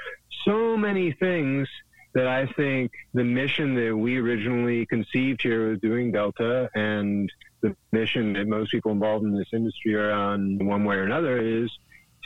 so 0.44 0.76
many 0.76 1.12
things 1.12 1.68
that 2.14 2.26
I 2.26 2.46
think 2.46 2.92
the 3.14 3.24
mission 3.24 3.74
that 3.74 3.96
we 3.96 4.18
originally 4.18 4.86
conceived 4.86 5.42
here 5.42 5.70
with 5.70 5.80
doing 5.80 6.12
Delta 6.12 6.68
and 6.74 7.30
the 7.60 7.76
mission 7.92 8.32
that 8.34 8.46
most 8.46 8.70
people 8.70 8.92
involved 8.92 9.24
in 9.24 9.36
this 9.36 9.48
industry 9.52 9.94
are 9.94 10.10
on 10.10 10.58
one 10.64 10.84
way 10.84 10.96
or 10.96 11.04
another 11.04 11.38
is 11.38 11.70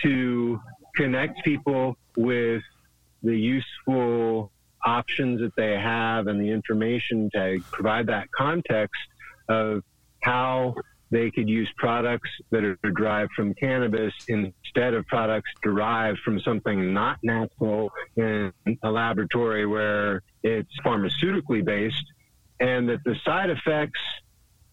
to 0.03 0.61
connect 0.95 1.45
people 1.45 1.97
with 2.17 2.63
the 3.23 3.37
useful 3.37 4.51
options 4.85 5.41
that 5.41 5.55
they 5.57 5.73
have 5.73 6.27
and 6.27 6.41
the 6.41 6.51
information 6.51 7.31
to 7.33 7.61
provide 7.71 8.07
that 8.09 8.29
context 8.37 9.01
of 9.49 9.83
how 10.23 10.75
they 11.11 11.31
could 11.31 11.49
use 11.49 11.71
products 11.77 12.31
that 12.51 12.65
are 12.65 12.79
derived 12.83 13.31
from 13.33 13.53
cannabis 13.55 14.15
instead 14.29 14.95
of 14.95 15.07
products 15.07 15.51
derived 15.63 16.19
from 16.21 16.41
something 16.41 16.93
not 16.93 17.19
natural 17.23 17.93
in 18.17 18.53
a 18.83 18.91
laboratory 18.91 19.67
where 19.67 20.23
it's 20.43 20.73
pharmaceutically 20.85 21.63
based, 21.65 22.05
and 22.61 22.89
that 22.89 23.05
the 23.05 23.15
side 23.25 23.51
effects 23.51 24.01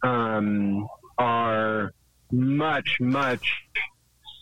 um, 0.01 0.87
are 1.17 1.91
much, 2.31 2.97
much 3.01 3.51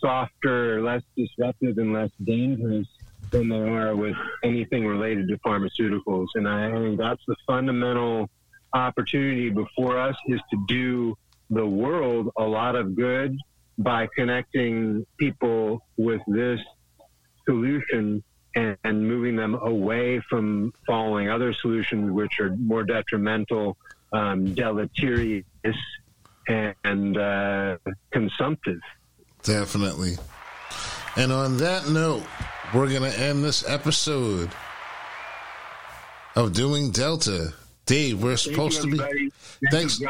softer, 0.00 0.82
less 0.82 1.02
disruptive, 1.16 1.78
and 1.78 1.92
less 1.92 2.10
dangerous 2.22 2.86
than 3.30 3.48
they 3.48 3.58
are 3.58 3.94
with 3.94 4.16
anything 4.42 4.86
related 4.86 5.28
to 5.28 5.36
pharmaceuticals. 5.38 6.28
And 6.34 6.48
I 6.48 6.70
think 6.72 6.98
that's 6.98 7.22
the 7.26 7.36
fundamental 7.46 8.30
opportunity 8.72 9.50
before 9.50 9.98
us 9.98 10.16
is 10.26 10.40
to 10.50 10.64
do 10.66 11.16
the 11.50 11.66
world 11.66 12.30
a 12.36 12.44
lot 12.44 12.76
of 12.76 12.94
good 12.94 13.38
by 13.78 14.08
connecting 14.14 15.06
people 15.18 15.80
with 15.96 16.20
this 16.26 16.60
solution 17.46 18.22
and, 18.54 18.76
and 18.84 19.06
moving 19.06 19.36
them 19.36 19.54
away 19.54 20.20
from 20.28 20.72
following 20.86 21.30
other 21.30 21.52
solutions 21.52 22.10
which 22.10 22.40
are 22.40 22.54
more 22.56 22.82
detrimental, 22.82 23.76
um, 24.12 24.54
deleterious, 24.54 25.44
and, 26.48 26.74
and 26.84 27.16
uh, 27.16 27.78
consumptive. 28.10 28.80
Definitely. 29.42 30.16
And 31.16 31.32
on 31.32 31.56
that 31.58 31.88
note, 31.88 32.22
we're 32.74 32.88
going 32.88 33.10
to 33.10 33.18
end 33.18 33.42
this 33.42 33.68
episode 33.68 34.50
of 36.36 36.52
Doing 36.52 36.90
Delta. 36.90 37.52
Dave, 37.86 38.22
we're 38.22 38.36
supposed 38.36 38.82
to 38.82 38.86
be. 38.86 39.30
Thanks. 39.70 39.98
you. 39.98 40.06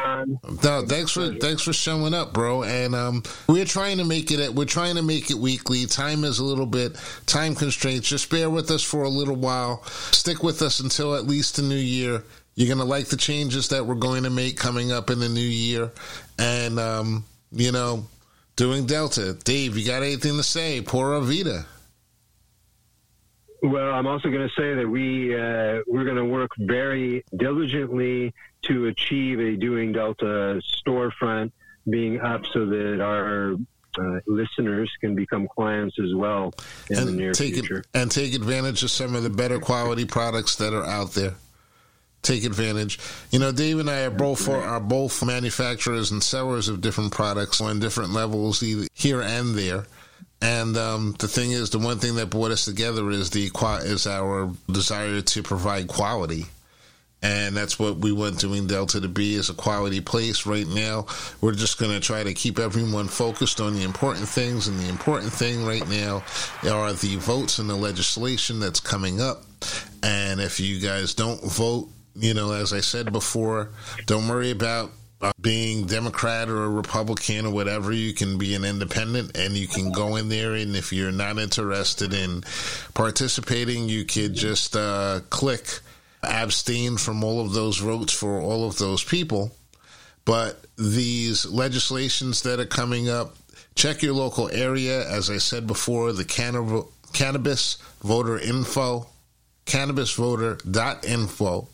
No, 0.63 0.85
thanks 0.85 1.11
for 1.11 1.33
thanks 1.35 1.63
for 1.63 1.71
showing 1.71 2.13
up, 2.13 2.33
bro. 2.33 2.63
And 2.63 2.93
um, 2.93 3.23
we're 3.47 3.63
trying 3.63 3.99
to 3.99 4.03
make 4.03 4.31
it. 4.31 4.53
We're 4.53 4.65
trying 4.65 4.95
to 4.95 5.01
make 5.01 5.31
it 5.31 5.37
weekly. 5.37 5.85
Time 5.85 6.25
is 6.25 6.39
a 6.39 6.43
little 6.43 6.65
bit 6.65 6.99
time 7.25 7.55
constraints. 7.55 8.09
Just 8.09 8.29
bear 8.29 8.49
with 8.49 8.69
us 8.69 8.83
for 8.83 9.03
a 9.03 9.09
little 9.09 9.37
while. 9.37 9.83
Stick 9.85 10.43
with 10.43 10.61
us 10.61 10.81
until 10.81 11.15
at 11.15 11.25
least 11.25 11.55
the 11.55 11.61
new 11.61 11.75
year. 11.75 12.21
You're 12.55 12.67
gonna 12.67 12.83
like 12.83 13.07
the 13.07 13.15
changes 13.15 13.69
that 13.69 13.85
we're 13.85 13.95
going 13.95 14.23
to 14.23 14.29
make 14.29 14.57
coming 14.57 14.91
up 14.91 15.09
in 15.09 15.19
the 15.19 15.29
new 15.29 15.39
year, 15.39 15.89
and 16.37 16.77
um, 16.77 17.23
you 17.53 17.71
know, 17.71 18.05
doing 18.59 18.85
Delta. 18.85 19.33
Dave, 19.45 19.77
you 19.77 19.85
got 19.85 20.03
anything 20.03 20.35
to 20.35 20.43
say? 20.43 20.81
Pura 20.81 21.21
vida. 21.21 21.65
Well, 23.63 23.93
I'm 23.93 24.05
also 24.05 24.29
going 24.29 24.47
to 24.47 24.53
say 24.53 24.73
that 24.73 24.87
we 24.87 25.33
uh, 25.33 25.81
we're 25.87 26.03
going 26.03 26.17
to 26.17 26.25
work 26.25 26.51
very 26.57 27.23
diligently 27.35 28.33
to 28.63 28.87
achieve 28.87 29.39
a 29.39 29.55
Doing 29.55 29.93
Delta 29.93 30.61
storefront 30.85 31.51
being 31.89 32.19
up 32.19 32.45
so 32.51 32.65
that 32.65 33.01
our 33.01 33.55
uh, 33.97 34.19
listeners 34.27 34.91
can 34.99 35.15
become 35.15 35.47
clients 35.47 35.97
as 35.97 36.13
well 36.13 36.53
in 36.89 37.05
the 37.05 37.11
near 37.11 37.33
future. 37.33 37.79
It, 37.79 37.87
and 37.93 38.11
take 38.11 38.33
advantage 38.33 38.83
of 38.83 38.91
some 38.91 39.15
of 39.15 39.23
the 39.23 39.29
better 39.29 39.59
quality 39.59 40.05
products 40.05 40.57
that 40.57 40.73
are 40.73 40.85
out 40.85 41.13
there. 41.13 41.35
Take 42.21 42.43
advantage. 42.43 42.99
You 43.31 43.39
know, 43.39 43.51
Dave 43.51 43.79
and 43.79 43.89
I 43.89 44.01
are 44.01 44.09
both 44.09 44.47
are 44.49 44.79
both 44.79 45.23
manufacturers 45.25 46.11
and 46.11 46.21
sellers 46.21 46.67
of 46.67 46.81
different 46.81 47.11
products 47.11 47.61
on 47.61 47.79
different 47.79 48.11
levels, 48.11 48.61
either 48.61 48.87
here 48.93 49.21
and 49.21 49.55
there. 49.55 49.85
And 50.41 50.77
um, 50.77 51.15
the 51.19 51.27
thing 51.27 51.51
is, 51.51 51.69
the 51.69 51.79
one 51.79 51.99
thing 51.99 52.15
that 52.15 52.29
brought 52.29 52.51
us 52.51 52.65
together 52.65 53.09
is 53.09 53.29
the 53.29 53.51
is 53.83 54.07
our 54.07 54.51
desire 54.69 55.21
to 55.21 55.43
provide 55.43 55.87
quality 55.87 56.45
and 57.21 57.55
that's 57.55 57.77
what 57.77 57.97
we 57.97 58.11
want 58.11 58.39
doing 58.39 58.67
Delta 58.67 59.01
to 59.01 59.07
be 59.07 59.35
is 59.35 59.49
a 59.49 59.53
quality 59.53 59.99
place 59.99 60.45
right 60.45 60.67
now. 60.67 61.05
We're 61.41 61.53
just 61.53 61.77
going 61.77 61.91
to 61.91 61.99
try 61.99 62.23
to 62.23 62.33
keep 62.33 62.59
everyone 62.59 63.07
focused 63.07 63.59
on 63.59 63.73
the 63.73 63.83
important 63.83 64.27
things, 64.27 64.67
and 64.67 64.79
the 64.79 64.87
important 64.87 65.33
thing 65.33 65.65
right 65.65 65.87
now 65.89 66.23
are 66.69 66.93
the 66.93 67.17
votes 67.17 67.59
and 67.59 67.69
the 67.69 67.75
legislation 67.75 68.59
that's 68.59 68.79
coming 68.79 69.19
up. 69.19 69.43
And 70.01 70.39
if 70.39 70.61
you 70.61 70.79
guys 70.79 71.13
don't 71.13 71.43
vote, 71.43 71.89
you 72.19 72.33
know, 72.33 72.51
as 72.51 72.73
I 72.73 72.81
said 72.81 73.11
before, 73.11 73.69
don't 74.05 74.27
worry 74.27 74.51
about 74.51 74.91
uh, 75.21 75.31
being 75.39 75.85
Democrat 75.85 76.49
or 76.49 76.63
a 76.63 76.69
Republican 76.69 77.45
or 77.45 77.51
whatever. 77.51 77.91
You 77.91 78.13
can 78.13 78.37
be 78.37 78.55
an 78.55 78.63
independent 78.63 79.37
and 79.37 79.55
you 79.55 79.67
can 79.67 79.91
go 79.91 80.15
in 80.15 80.29
there. 80.29 80.53
And 80.53 80.75
if 80.75 80.93
you're 80.93 81.11
not 81.11 81.37
interested 81.37 82.13
in 82.13 82.43
participating, 82.93 83.89
you 83.89 84.05
could 84.05 84.33
just 84.33 84.75
uh, 84.75 85.21
click 85.29 85.79
abstain 86.23 86.97
from 86.97 87.23
all 87.23 87.41
of 87.41 87.53
those 87.53 87.77
votes 87.77 88.13
for 88.13 88.39
all 88.39 88.67
of 88.67 88.77
those 88.77 89.03
people. 89.03 89.51
But 90.25 90.65
these 90.77 91.45
legislations 91.45 92.43
that 92.43 92.59
are 92.59 92.65
coming 92.65 93.09
up, 93.09 93.35
check 93.75 94.01
your 94.01 94.13
local 94.13 94.49
area. 94.49 95.09
As 95.09 95.29
I 95.29 95.37
said 95.37 95.67
before, 95.67 96.13
the 96.13 96.25
canna- 96.25 96.83
cannabis 97.13 97.77
voter 98.01 98.37
info, 98.37 99.07
cannabisvoter.info 99.65 101.67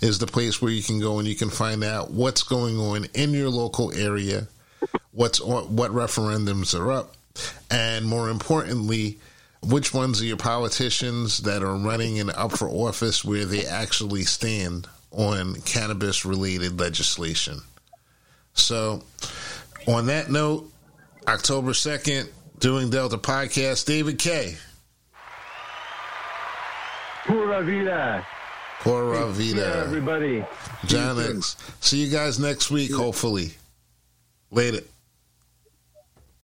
is 0.00 0.18
the 0.18 0.26
place 0.26 0.60
where 0.60 0.72
you 0.72 0.82
can 0.82 1.00
go 1.00 1.18
and 1.18 1.28
you 1.28 1.34
can 1.34 1.50
find 1.50 1.82
out 1.84 2.10
what's 2.10 2.42
going 2.42 2.78
on 2.78 3.06
in 3.14 3.32
your 3.32 3.50
local 3.50 3.92
area, 3.92 4.48
what's 5.12 5.40
what 5.40 5.92
referendums 5.92 6.78
are 6.78 6.92
up, 6.92 7.14
and 7.70 8.06
more 8.06 8.28
importantly, 8.28 9.18
which 9.62 9.92
ones 9.92 10.20
are 10.20 10.26
your 10.26 10.36
politicians 10.36 11.38
that 11.38 11.62
are 11.62 11.76
running 11.76 12.20
and 12.20 12.30
up 12.30 12.52
for 12.52 12.68
office 12.68 13.24
where 13.24 13.44
they 13.44 13.64
actually 13.66 14.22
stand 14.22 14.86
on 15.10 15.54
cannabis 15.62 16.24
related 16.24 16.78
legislation. 16.78 17.60
So, 18.54 19.02
on 19.86 20.06
that 20.06 20.30
note, 20.30 20.70
October 21.26 21.72
2nd, 21.72 22.28
doing 22.58 22.90
Delta 22.90 23.18
Podcast, 23.18 23.86
David 23.86 24.18
K. 24.18 24.56
Pura 27.26 27.62
vida. 27.64 28.26
Vida. 28.86 29.60
Yeah, 29.60 29.82
everybody. 29.84 30.44
John 30.86 31.20
X. 31.20 31.56
See 31.80 32.04
you 32.04 32.10
guys 32.10 32.38
next 32.38 32.70
week, 32.70 32.92
hopefully. 32.94 33.52
Later. 34.50 34.80